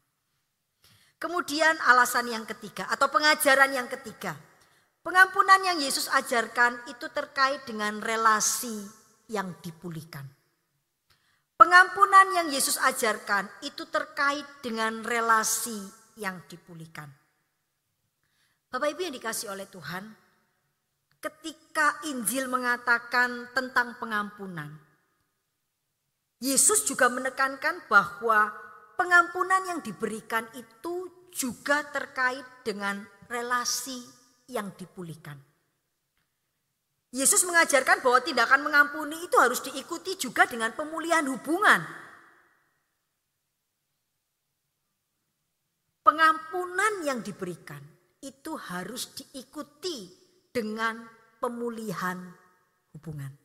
[1.21, 4.34] Kemudian alasan yang ketiga atau pengajaran yang ketiga.
[5.02, 8.86] Pengampunan yang Yesus ajarkan itu terkait dengan relasi
[9.30, 10.26] yang dipulihkan.
[11.58, 15.78] Pengampunan yang Yesus ajarkan itu terkait dengan relasi
[16.17, 17.06] yang dipulihkan.
[18.74, 20.10] Bapak Ibu yang dikasih oleh Tuhan,
[21.21, 24.74] ketika Injil mengatakan tentang pengampunan,
[26.41, 28.49] Yesus juga menekankan bahwa
[28.97, 34.01] pengampunan yang diberikan itu juga terkait dengan relasi
[34.49, 35.38] yang dipulihkan.
[37.12, 41.84] Yesus mengajarkan bahwa tindakan mengampuni itu harus diikuti juga dengan pemulihan hubungan.
[46.01, 47.84] Pengampunan yang diberikan
[48.23, 50.10] itu harus diikuti
[50.49, 51.06] dengan
[51.38, 52.17] pemulihan
[52.97, 53.40] hubungan.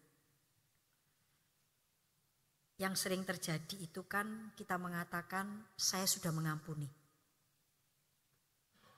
[2.77, 6.89] Yang sering terjadi itu kan kita mengatakan saya sudah mengampuni.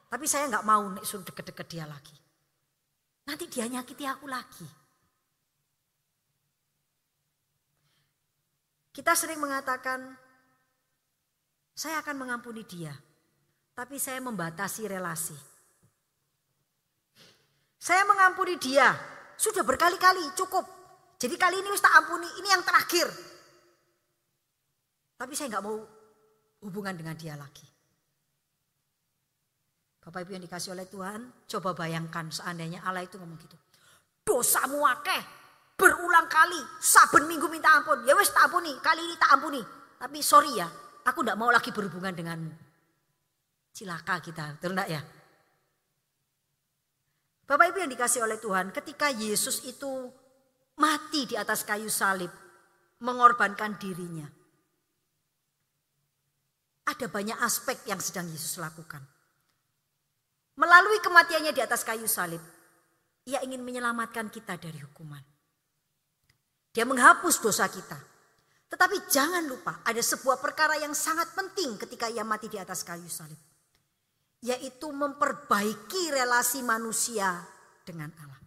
[0.09, 2.17] Tapi saya nggak mau nek suruh deket-deket dia lagi.
[3.29, 4.64] Nanti dia nyakiti aku lagi.
[8.99, 10.11] Kita sering mengatakan,
[11.71, 12.91] saya akan mengampuni dia.
[13.71, 15.38] Tapi saya membatasi relasi.
[17.79, 18.91] Saya mengampuni dia.
[19.38, 20.67] Sudah berkali-kali cukup.
[21.14, 23.07] Jadi kali ini tak ampuni, ini yang terakhir.
[25.18, 25.83] Tapi saya nggak mau
[26.62, 27.66] hubungan dengan dia lagi.
[29.98, 33.59] Bapak Ibu yang dikasih oleh Tuhan, coba bayangkan seandainya Allah itu ngomong gitu.
[34.22, 35.22] Dosamu akeh,
[35.74, 38.07] berulang kali, saben minggu minta ampun.
[38.07, 39.61] Ya wes tak ampuni, kali ini tak ampuni.
[39.98, 40.70] Tapi sorry ya,
[41.02, 42.54] aku tidak mau lagi berhubungan denganmu.
[43.74, 45.02] Cilaka kita, betul enggak ya?
[47.44, 50.09] Bapak Ibu yang dikasih oleh Tuhan, ketika Yesus itu
[50.78, 52.31] mati di atas kayu salib,
[53.02, 54.38] mengorbankan dirinya.
[56.88, 59.05] Ada banyak aspek yang sedang Yesus lakukan.
[60.57, 62.40] Melalui kematiannya di atas kayu salib,
[63.29, 65.20] ia ingin menyelamatkan kita dari hukuman.
[66.72, 68.01] Dia menghapus dosa kita.
[68.68, 73.09] Tetapi jangan lupa ada sebuah perkara yang sangat penting ketika ia mati di atas kayu
[73.09, 73.37] salib.
[74.40, 77.37] Yaitu memperbaiki relasi manusia
[77.85, 78.40] dengan Allah.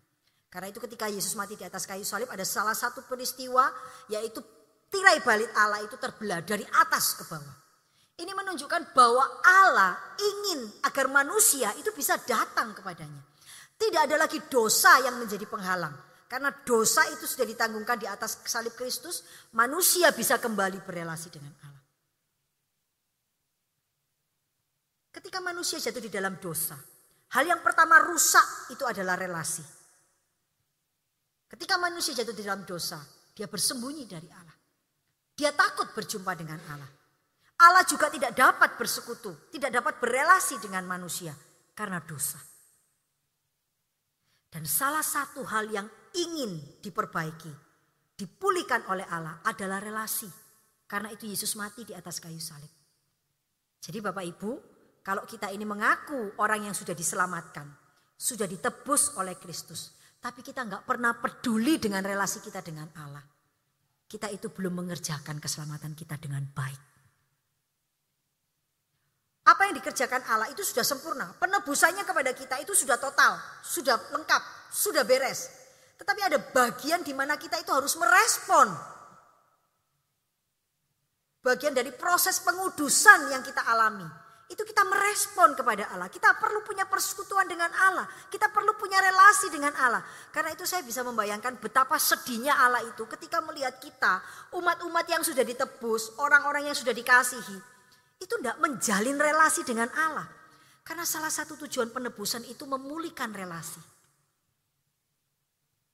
[0.49, 3.69] Karena itu ketika Yesus mati di atas kayu salib ada salah satu peristiwa
[4.09, 4.41] yaitu
[4.89, 7.60] tirai balik Allah itu terbelah dari atas ke bawah.
[8.21, 13.17] Ini menunjukkan bahwa Allah ingin agar manusia itu bisa datang kepadanya.
[13.73, 15.97] Tidak ada lagi dosa yang menjadi penghalang.
[16.29, 19.25] Karena dosa itu sudah ditanggungkan di atas salib Kristus,
[19.57, 21.83] manusia bisa kembali berelasi dengan Allah.
[25.11, 26.77] Ketika manusia jatuh di dalam dosa,
[27.35, 29.65] hal yang pertama rusak itu adalah relasi.
[31.49, 33.01] Ketika manusia jatuh di dalam dosa,
[33.33, 34.55] dia bersembunyi dari Allah.
[35.35, 37.00] Dia takut berjumpa dengan Allah.
[37.61, 41.37] Allah juga tidak dapat bersekutu, tidak dapat berelasi dengan manusia
[41.77, 42.41] karena dosa.
[44.51, 47.53] Dan salah satu hal yang ingin diperbaiki,
[48.17, 50.27] dipulihkan oleh Allah adalah relasi.
[50.89, 52.67] Karena itu Yesus mati di atas kayu salib.
[53.79, 54.51] Jadi Bapak Ibu,
[54.99, 57.63] kalau kita ini mengaku orang yang sudah diselamatkan,
[58.19, 63.23] sudah ditebus oleh Kristus, tapi kita nggak pernah peduli dengan relasi kita dengan Allah.
[64.03, 66.90] Kita itu belum mengerjakan keselamatan kita dengan baik.
[69.51, 71.27] Apa yang dikerjakan Allah itu sudah sempurna.
[71.35, 74.41] Penebusannya kepada kita itu sudah total, sudah lengkap,
[74.71, 75.51] sudah beres.
[75.99, 78.71] Tetapi ada bagian di mana kita itu harus merespon.
[81.43, 84.23] Bagian dari proses pengudusan yang kita alami.
[84.51, 86.11] itu kita merespon kepada Allah.
[86.11, 88.03] Kita perlu punya persekutuan dengan Allah.
[88.27, 90.03] Kita perlu punya relasi dengan Allah.
[90.35, 94.19] Karena itu saya bisa membayangkan betapa sedihnya Allah itu ketika melihat kita,
[94.51, 97.63] umat-umat yang sudah ditebus, orang-orang yang sudah dikasihi,
[98.21, 100.29] itu tidak menjalin relasi dengan Allah.
[100.85, 103.81] Karena salah satu tujuan penebusan itu memulihkan relasi.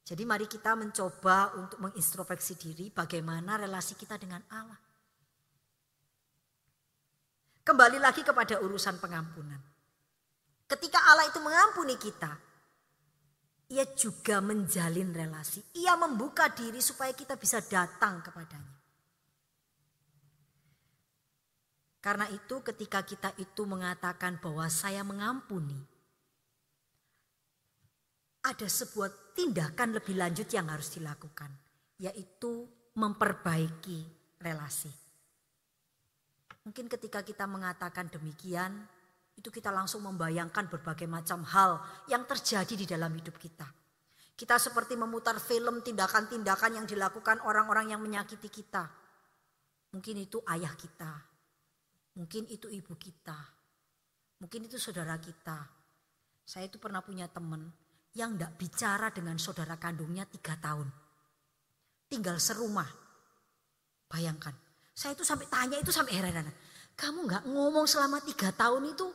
[0.08, 4.80] Jadi mari kita mencoba untuk mengintrospeksi diri bagaimana relasi kita dengan Allah.
[7.68, 9.60] Kembali lagi kepada urusan pengampunan.
[10.68, 12.32] Ketika Allah itu mengampuni kita,
[13.68, 15.60] ia juga menjalin relasi.
[15.76, 18.77] Ia membuka diri supaya kita bisa datang kepadanya.
[22.08, 25.76] Karena itu ketika kita itu mengatakan bahwa saya mengampuni,
[28.48, 31.52] ada sebuah tindakan lebih lanjut yang harus dilakukan,
[32.00, 32.64] yaitu
[32.96, 34.08] memperbaiki
[34.40, 34.88] relasi.
[36.64, 38.88] Mungkin ketika kita mengatakan demikian,
[39.36, 43.68] itu kita langsung membayangkan berbagai macam hal yang terjadi di dalam hidup kita.
[44.32, 48.88] Kita seperti memutar film tindakan-tindakan yang dilakukan orang-orang yang menyakiti kita.
[49.92, 51.27] Mungkin itu ayah kita,
[52.18, 53.38] mungkin itu ibu kita,
[54.42, 55.70] mungkin itu saudara kita.
[56.42, 57.70] Saya itu pernah punya teman
[58.18, 60.90] yang tidak bicara dengan saudara kandungnya tiga tahun.
[62.10, 62.90] Tinggal serumah.
[64.08, 64.56] Bayangkan,
[64.98, 66.50] saya itu sampai tanya itu sampai heran.
[66.98, 69.06] Kamu nggak ngomong selama tiga tahun itu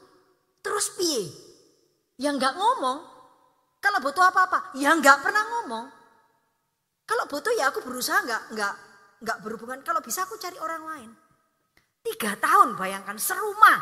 [0.62, 1.26] terus piye?
[2.22, 2.98] Yang nggak ngomong.
[3.82, 5.86] Kalau butuh apa-apa, ya nggak pernah ngomong.
[7.02, 8.74] Kalau butuh ya aku berusaha nggak nggak
[9.26, 9.82] nggak berhubungan.
[9.82, 11.10] Kalau bisa aku cari orang lain.
[12.02, 13.78] Tiga tahun bayangkan serumah.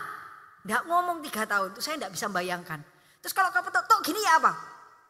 [0.64, 2.80] Nggak ngomong tiga tahun itu saya nggak bisa bayangkan.
[3.24, 4.52] Terus kalau kamu tok gini ya apa?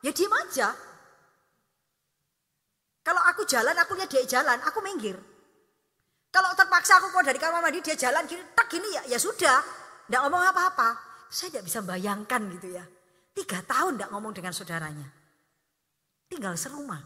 [0.02, 0.70] Ya diem aja.
[3.00, 5.16] Kalau aku jalan, aku lihat dia jalan, aku minggir.
[6.30, 9.58] Kalau terpaksa aku keluar dari kamar mandi dia jalan gini, tak gini ya, ya sudah.
[10.06, 10.88] Tidak ngomong apa-apa.
[11.26, 12.84] Saya tidak bisa bayangkan gitu ya.
[13.34, 15.08] Tiga tahun tidak ngomong dengan saudaranya.
[16.30, 17.02] Tinggal serumah.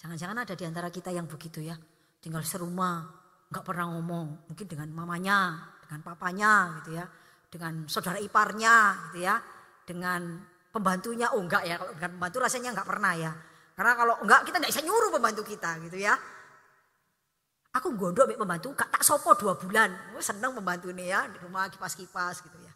[0.00, 1.76] Jangan-jangan ada di antara kita yang begitu ya.
[2.20, 4.50] Tinggal serumah, nggak pernah ngomong.
[4.50, 7.06] Mungkin dengan mamanya, dengan papanya gitu ya.
[7.46, 9.38] Dengan saudara iparnya gitu ya.
[9.86, 10.42] Dengan
[10.74, 11.78] pembantunya, oh enggak ya.
[11.78, 13.32] Kalau dengan pembantu rasanya nggak pernah ya.
[13.76, 16.14] Karena kalau enggak kita nggak bisa nyuruh pembantu kita gitu ya.
[17.76, 19.92] Aku gondok mbek pembantu gak tak sopo dua bulan.
[20.16, 22.72] Oh, seneng pembantu ini ya di rumah kipas-kipas gitu ya.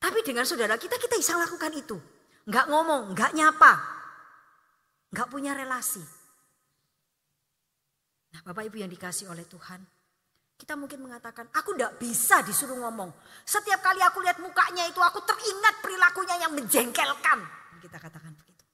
[0.00, 2.00] Tapi dengan saudara kita kita bisa lakukan itu.
[2.48, 3.72] Enggak ngomong, enggak nyapa.
[5.12, 6.00] Enggak punya relasi.
[8.34, 9.78] Nah Bapak Ibu yang dikasih oleh Tuhan.
[10.54, 13.10] Kita mungkin mengatakan, aku enggak bisa disuruh ngomong.
[13.46, 17.38] Setiap kali aku lihat mukanya itu aku teringat perilakunya yang menjengkelkan.
[17.78, 18.64] Kita katakan begitu.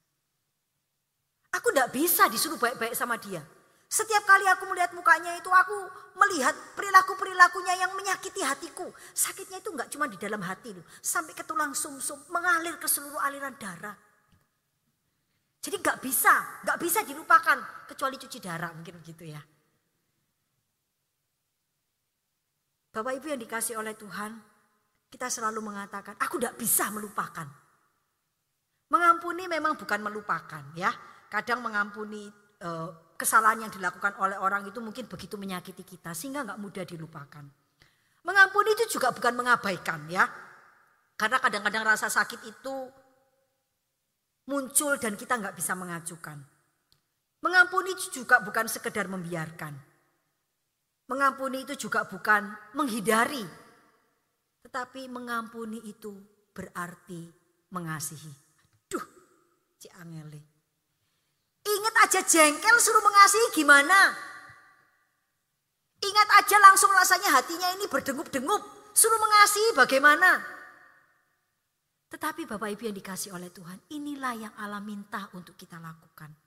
[1.57, 3.41] Aku enggak bisa disuruh baik-baik sama dia.
[3.91, 5.75] Setiap kali aku melihat mukanya itu aku
[6.15, 8.87] melihat perilaku-perilakunya yang menyakiti hatiku.
[9.11, 10.85] Sakitnya itu enggak cuma di dalam hati loh.
[11.03, 13.97] Sampai ke tulang sumsum, -sum, mengalir ke seluruh aliran darah.
[15.61, 17.57] Jadi enggak bisa, enggak bisa dilupakan
[17.89, 19.43] kecuali cuci darah mungkin begitu ya.
[22.91, 24.35] Bapak Ibu yang dikasih oleh Tuhan,
[25.07, 27.47] kita selalu mengatakan, aku enggak bisa melupakan.
[28.91, 30.91] Mengampuni memang bukan melupakan ya.
[31.31, 32.27] Kadang mengampuni
[32.59, 37.47] uh, kesalahan yang dilakukan oleh orang itu mungkin begitu menyakiti kita sehingga nggak mudah dilupakan.
[38.27, 40.27] Mengampuni itu juga bukan mengabaikan ya.
[41.15, 42.75] Karena kadang-kadang rasa sakit itu
[44.51, 46.43] muncul dan kita nggak bisa mengajukan.
[47.39, 49.90] Mengampuni juga bukan sekedar membiarkan.
[51.11, 53.43] Mengampuni itu juga bukan menghindari.
[54.63, 56.15] Tetapi mengampuni itu
[56.55, 57.27] berarti
[57.75, 58.31] mengasihi.
[58.87, 59.03] Duh,
[59.75, 60.39] si Angeli.
[61.67, 64.15] Ingat aja jengkel suruh mengasihi gimana?
[66.01, 68.63] Ingat aja langsung rasanya hatinya ini berdengup-dengup.
[68.95, 70.41] Suruh mengasihi bagaimana?
[72.11, 76.40] Tetapi Bapak Ibu yang dikasih oleh Tuhan, inilah yang Allah minta untuk kita lakukan.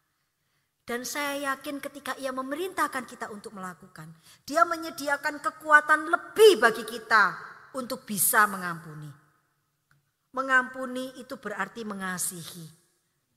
[0.84, 4.12] Dan saya yakin ketika ia memerintahkan kita untuk melakukan,
[4.44, 7.32] dia menyediakan kekuatan lebih bagi kita
[7.72, 9.08] untuk bisa mengampuni.
[10.36, 12.68] Mengampuni itu berarti mengasihi.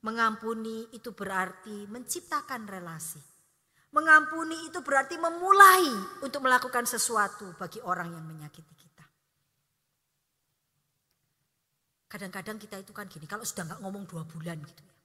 [0.04, 3.22] Mengampuni itu berarti menciptakan relasi.
[3.96, 5.88] Mengampuni itu berarti memulai
[6.20, 9.06] untuk melakukan sesuatu bagi orang yang menyakiti kita.
[12.12, 14.97] Kadang-kadang kita itu kan gini, kalau sudah nggak ngomong dua bulan gitu ya.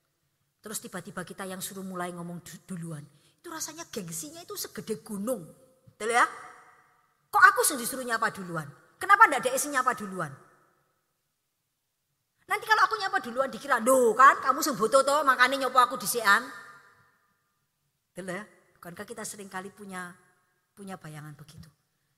[0.63, 3.03] Terus tiba-tiba kita yang suruh mulai ngomong duluan.
[3.43, 5.43] Itu rasanya gengsinya itu segede gunung.
[5.91, 6.23] Betul ya?
[7.27, 8.65] Kok aku sendiri suruh nyapa duluan?
[8.95, 10.31] Kenapa enggak ada isinya nyapa duluan?
[12.47, 16.47] Nanti kalau aku nyapa duluan dikira, do kan kamu sembuto toh makanya nyopo aku disian.
[18.15, 18.47] Betul ya?
[18.79, 20.15] Bukankah kita sering kali punya
[20.71, 21.67] punya bayangan begitu.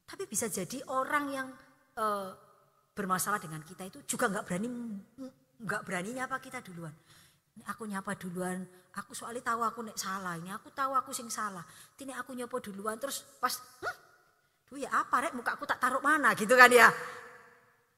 [0.06, 1.48] Tapi bisa jadi orang yang
[1.98, 2.30] uh,
[2.93, 4.70] bermasalah dengan kita itu juga nggak berani
[5.66, 6.93] nggak berani nyapa kita duluan.
[7.64, 11.64] Aku nyapa duluan, aku soalnya tahu aku nek salah, ini aku tahu aku sing salah.
[11.95, 13.56] Ini aku nyapa duluan terus pas?
[14.68, 16.91] Duh ya apa rek muka aku tak taruh mana gitu kan ya.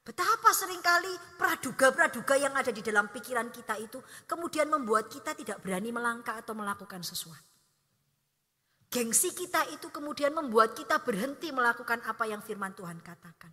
[0.06, 5.60] Betapa sering kali praduga-praduga yang ada di dalam pikiran kita itu kemudian membuat kita tidak
[5.60, 7.44] berani melangkah atau melakukan sesuatu.
[8.88, 13.52] Gengsi kita itu kemudian membuat kita berhenti melakukan apa yang firman Tuhan katakan.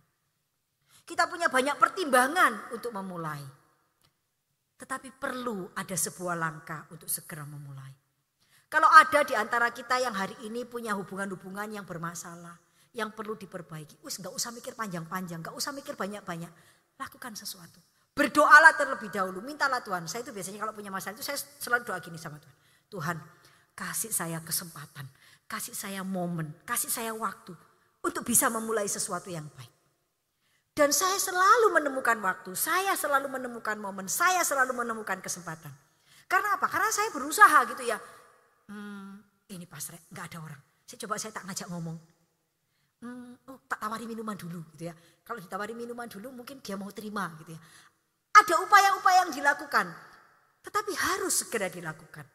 [1.03, 3.43] Kita punya banyak pertimbangan untuk memulai.
[4.75, 7.93] Tetapi perlu ada sebuah langkah untuk segera memulai.
[8.67, 12.59] Kalau ada di antara kita yang hari ini punya hubungan-hubungan yang bermasalah
[12.95, 13.99] yang perlu diperbaiki.
[14.03, 16.51] Wis nggak usah mikir panjang-panjang, nggak usah mikir banyak-banyak.
[16.95, 17.79] Lakukan sesuatu.
[18.15, 20.07] Berdoalah terlebih dahulu, mintalah Tuhan.
[20.07, 22.55] Saya itu biasanya kalau punya masalah itu saya selalu doa gini sama Tuhan.
[22.87, 23.17] Tuhan,
[23.75, 25.03] kasih saya kesempatan,
[25.51, 27.51] kasih saya momen, kasih saya waktu
[27.99, 29.74] untuk bisa memulai sesuatu yang baik.
[30.75, 35.71] Dan saya selalu menemukan waktu, saya selalu menemukan momen, saya selalu menemukan kesempatan.
[36.27, 36.67] Karena apa?
[36.67, 37.95] Karena saya berusaha gitu ya.
[38.67, 40.61] Hmm, ini pasrah, nggak ada orang.
[40.83, 41.95] Saya coba saya tak ngajak ngomong
[43.05, 44.95] hmm, oh, tak tawari minuman dulu gitu ya.
[45.25, 47.61] Kalau ditawari minuman dulu mungkin dia mau terima gitu ya.
[48.35, 49.87] Ada upaya-upaya yang dilakukan,
[50.65, 52.27] tetapi harus segera dilakukan.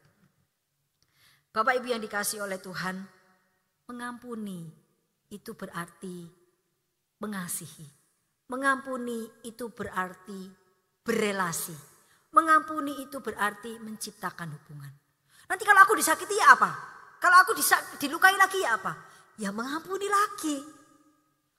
[1.51, 3.05] Bapak Ibu yang dikasih oleh Tuhan,
[3.85, 4.65] mengampuni
[5.29, 6.25] itu berarti
[7.21, 8.00] mengasihi.
[8.51, 10.51] Mengampuni itu berarti
[11.07, 11.75] berelasi.
[12.35, 14.91] Mengampuni itu berarti menciptakan hubungan.
[15.47, 16.71] Nanti kalau aku disakiti ya apa?
[17.23, 17.55] Kalau aku
[17.95, 19.11] dilukai lagi ya apa?
[19.41, 20.57] ya mengampuni lagi.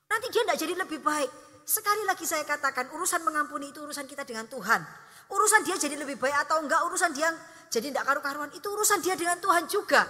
[0.06, 1.30] Nanti dia tidak jadi lebih baik.
[1.66, 4.82] Sekali lagi saya katakan urusan mengampuni itu urusan kita dengan Tuhan.
[5.30, 7.30] Urusan dia jadi lebih baik atau enggak urusan dia
[7.72, 10.04] jadi tidak karu-karuan itu urusan dia dengan Tuhan juga.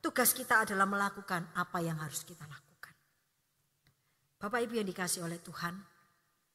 [0.00, 2.94] Tugas kita adalah melakukan apa yang harus kita lakukan.
[4.40, 5.76] Bapak Ibu yang dikasih oleh Tuhan,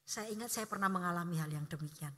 [0.06, 2.14] saya ingat saya pernah mengalami hal yang demikian.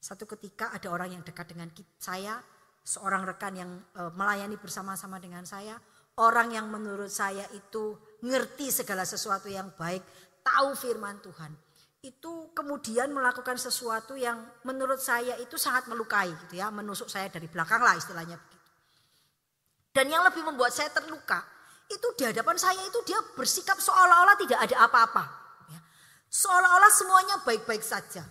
[0.00, 1.68] Satu ketika ada orang yang dekat dengan
[2.00, 2.40] saya,
[2.80, 3.70] seorang rekan yang
[4.00, 5.76] eh, melayani bersama-sama dengan saya,
[6.16, 7.92] Orang yang menurut saya itu
[8.24, 10.00] ngerti segala sesuatu yang baik,
[10.40, 11.52] tahu firman Tuhan.
[12.00, 17.44] Itu kemudian melakukan sesuatu yang menurut saya itu sangat melukai gitu ya, menusuk saya dari
[17.52, 18.68] belakang lah istilahnya begitu.
[19.92, 21.44] Dan yang lebih membuat saya terluka,
[21.92, 25.24] itu di hadapan saya itu dia bersikap seolah-olah tidak ada apa-apa.
[26.30, 28.22] Seolah-olah semuanya baik-baik saja.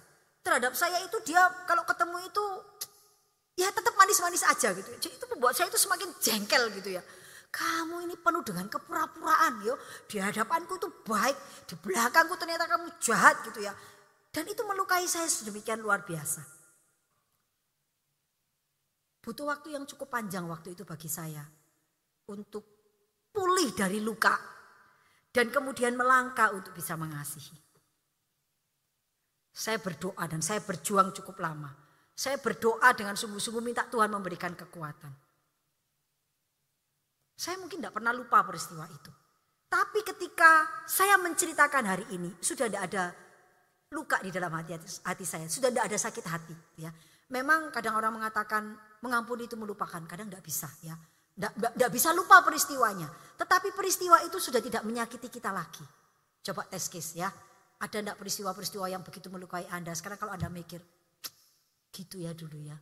[0.45, 2.45] Terhadap saya itu dia kalau ketemu itu
[3.57, 4.89] ya tetap manis-manis aja gitu.
[5.01, 7.03] Jadi itu membuat saya itu semakin jengkel gitu ya.
[7.49, 9.79] Kamu ini penuh dengan kepura-puraan yo.
[10.11, 13.71] Di hadapanku itu baik, di belakangku ternyata kamu jahat gitu ya.
[14.29, 16.43] Dan itu melukai saya sedemikian luar biasa.
[19.23, 21.41] Butuh waktu yang cukup panjang waktu itu bagi saya
[22.29, 22.61] untuk
[23.33, 24.37] pulih dari luka
[25.33, 27.64] dan kemudian melangkah untuk bisa mengasihi.
[29.55, 31.71] Saya berdoa dan saya berjuang cukup lama.
[32.11, 35.15] Saya berdoa dengan sungguh-sungguh minta Tuhan memberikan kekuatan.
[37.39, 39.11] Saya mungkin tidak pernah lupa peristiwa itu.
[39.71, 43.03] Tapi ketika saya menceritakan hari ini, sudah tidak ada
[43.95, 45.47] luka di dalam hati, hati saya.
[45.47, 46.55] Sudah tidak ada sakit hati.
[46.79, 46.91] Ya.
[47.31, 50.67] Memang kadang orang mengatakan mengampuni itu melupakan, kadang tidak bisa.
[50.83, 50.95] ya
[51.35, 53.07] Tidak bisa lupa peristiwanya.
[53.39, 55.83] Tetapi peristiwa itu sudah tidak menyakiti kita lagi.
[56.43, 57.31] Coba tes case ya.
[57.85, 59.93] Ada tidak peristiwa-peristiwa yang begitu melukai Anda?
[59.93, 60.81] Sekarang kalau Anda mikir,
[61.93, 62.73] gitu ya dulu ya.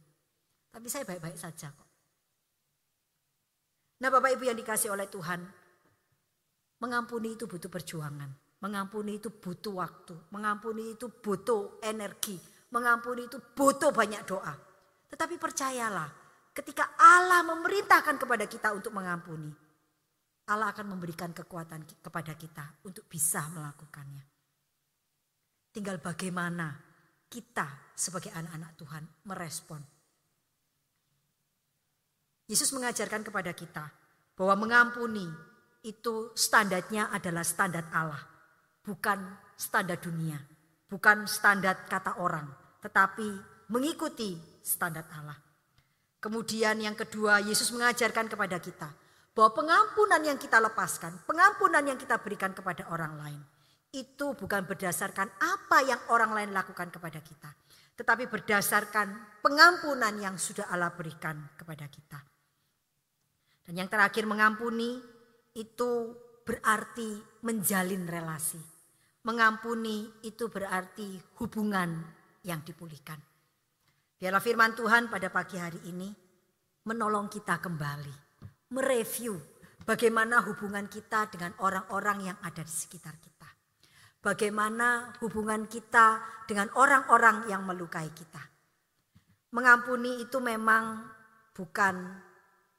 [0.71, 1.89] Tapi saya baik-baik saja kok.
[3.99, 5.43] Nah Bapak Ibu yang dikasih oleh Tuhan,
[6.79, 8.31] mengampuni itu butuh perjuangan.
[8.63, 10.15] Mengampuni itu butuh waktu.
[10.31, 12.39] Mengampuni itu butuh energi.
[12.71, 14.55] Mengampuni itu butuh banyak doa.
[15.11, 16.07] Tetapi percayalah,
[16.55, 19.51] ketika Allah memerintahkan kepada kita untuk mengampuni,
[20.47, 24.23] Allah akan memberikan kekuatan kepada kita untuk bisa melakukannya.
[25.73, 26.77] Tinggal bagaimana
[27.27, 29.81] kita sebagai anak-anak Tuhan merespon
[32.43, 33.87] Yesus mengajarkan kepada kita
[34.35, 35.25] bahwa mengampuni
[35.83, 38.19] itu standarnya adalah standar Allah,
[38.83, 39.19] bukan
[39.55, 40.37] standar dunia,
[40.91, 42.45] bukan standar kata orang,
[42.83, 43.27] tetapi
[43.71, 45.39] mengikuti standar Allah.
[46.19, 48.91] Kemudian yang kedua, Yesus mengajarkan kepada kita
[49.33, 53.41] bahwa pengampunan yang kita lepaskan, pengampunan yang kita berikan kepada orang lain,
[53.93, 57.53] itu bukan berdasarkan apa yang orang lain lakukan kepada kita,
[57.93, 62.19] tetapi berdasarkan pengampunan yang sudah Allah berikan kepada kita.
[63.63, 64.99] Dan yang terakhir mengampuni
[65.53, 65.91] itu
[66.43, 68.59] berarti menjalin relasi.
[69.23, 71.95] Mengampuni itu berarti hubungan
[72.43, 73.15] yang dipulihkan.
[74.19, 76.11] Biarlah firman Tuhan pada pagi hari ini
[76.83, 78.43] menolong kita kembali,
[78.75, 83.32] mereview Bagaimana hubungan kita dengan orang-orang yang ada di sekitar kita.
[84.23, 88.39] Bagaimana hubungan kita dengan orang-orang yang melukai kita.
[89.51, 91.11] Mengampuni itu memang
[91.51, 91.95] bukan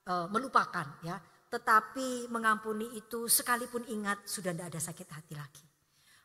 [0.03, 1.21] e, melupakan ya,
[1.53, 5.65] tetapi mengampuni itu sekalipun ingat sudah tidak ada sakit hati lagi.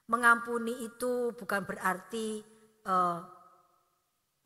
[0.10, 2.42] Mengampuni itu bukan berarti
[2.82, 2.96] e,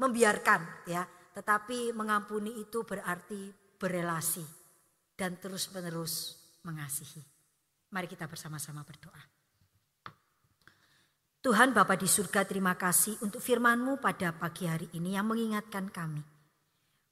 [0.02, 1.06] membiarkan ya,
[1.38, 4.44] tetapi mengampuni itu berarti berelasi
[5.14, 7.22] dan terus-menerus mengasihi.
[7.94, 9.43] Mari kita bersama-sama berdoa.
[11.44, 16.24] Tuhan Bapa di surga terima kasih untuk firman-Mu pada pagi hari ini yang mengingatkan kami.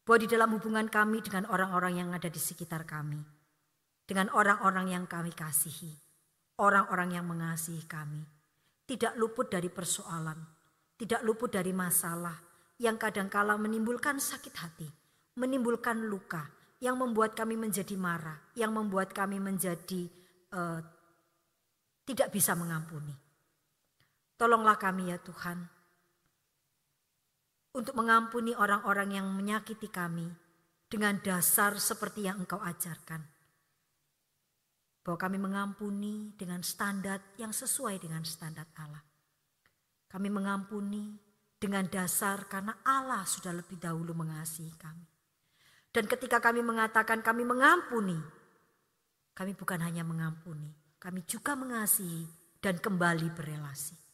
[0.07, 3.19] Bahwa di dalam hubungan kami dengan orang-orang yang ada di sekitar kami.
[4.07, 5.91] Dengan orang-orang yang kami kasihi.
[6.63, 8.23] Orang-orang yang mengasihi kami.
[8.87, 10.39] Tidak luput dari persoalan.
[10.95, 12.39] Tidak luput dari masalah
[12.79, 14.87] yang kadangkala menimbulkan sakit hati.
[15.43, 16.47] Menimbulkan luka
[16.79, 20.07] yang membuat kami menjadi marah, yang membuat kami menjadi
[20.55, 20.79] uh,
[22.07, 23.20] tidak bisa mengampuni.
[24.41, 25.61] Tolonglah kami ya Tuhan,
[27.77, 30.25] untuk mengampuni orang-orang yang menyakiti kami
[30.89, 33.21] dengan dasar seperti yang Engkau ajarkan.
[35.05, 39.05] Bahwa kami mengampuni dengan standar yang sesuai dengan standar Allah.
[40.09, 41.21] Kami mengampuni
[41.61, 45.05] dengan dasar karena Allah sudah lebih dahulu mengasihi kami.
[45.93, 48.17] Dan ketika kami mengatakan kami mengampuni,
[49.37, 52.25] kami bukan hanya mengampuni, kami juga mengasihi
[52.57, 54.10] dan kembali berelasi.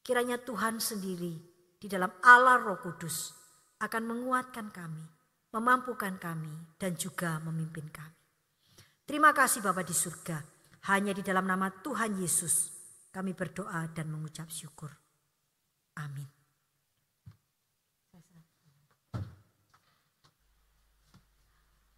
[0.00, 1.36] Kiranya Tuhan sendiri
[1.76, 3.36] di dalam Allah Roh Kudus
[3.80, 5.04] akan menguatkan kami,
[5.52, 8.20] memampukan kami, dan juga memimpin kami.
[9.04, 10.38] Terima kasih Bapak di surga.
[10.88, 12.72] Hanya di dalam nama Tuhan Yesus
[13.12, 14.88] kami berdoa dan mengucap syukur.
[15.98, 16.39] Amin.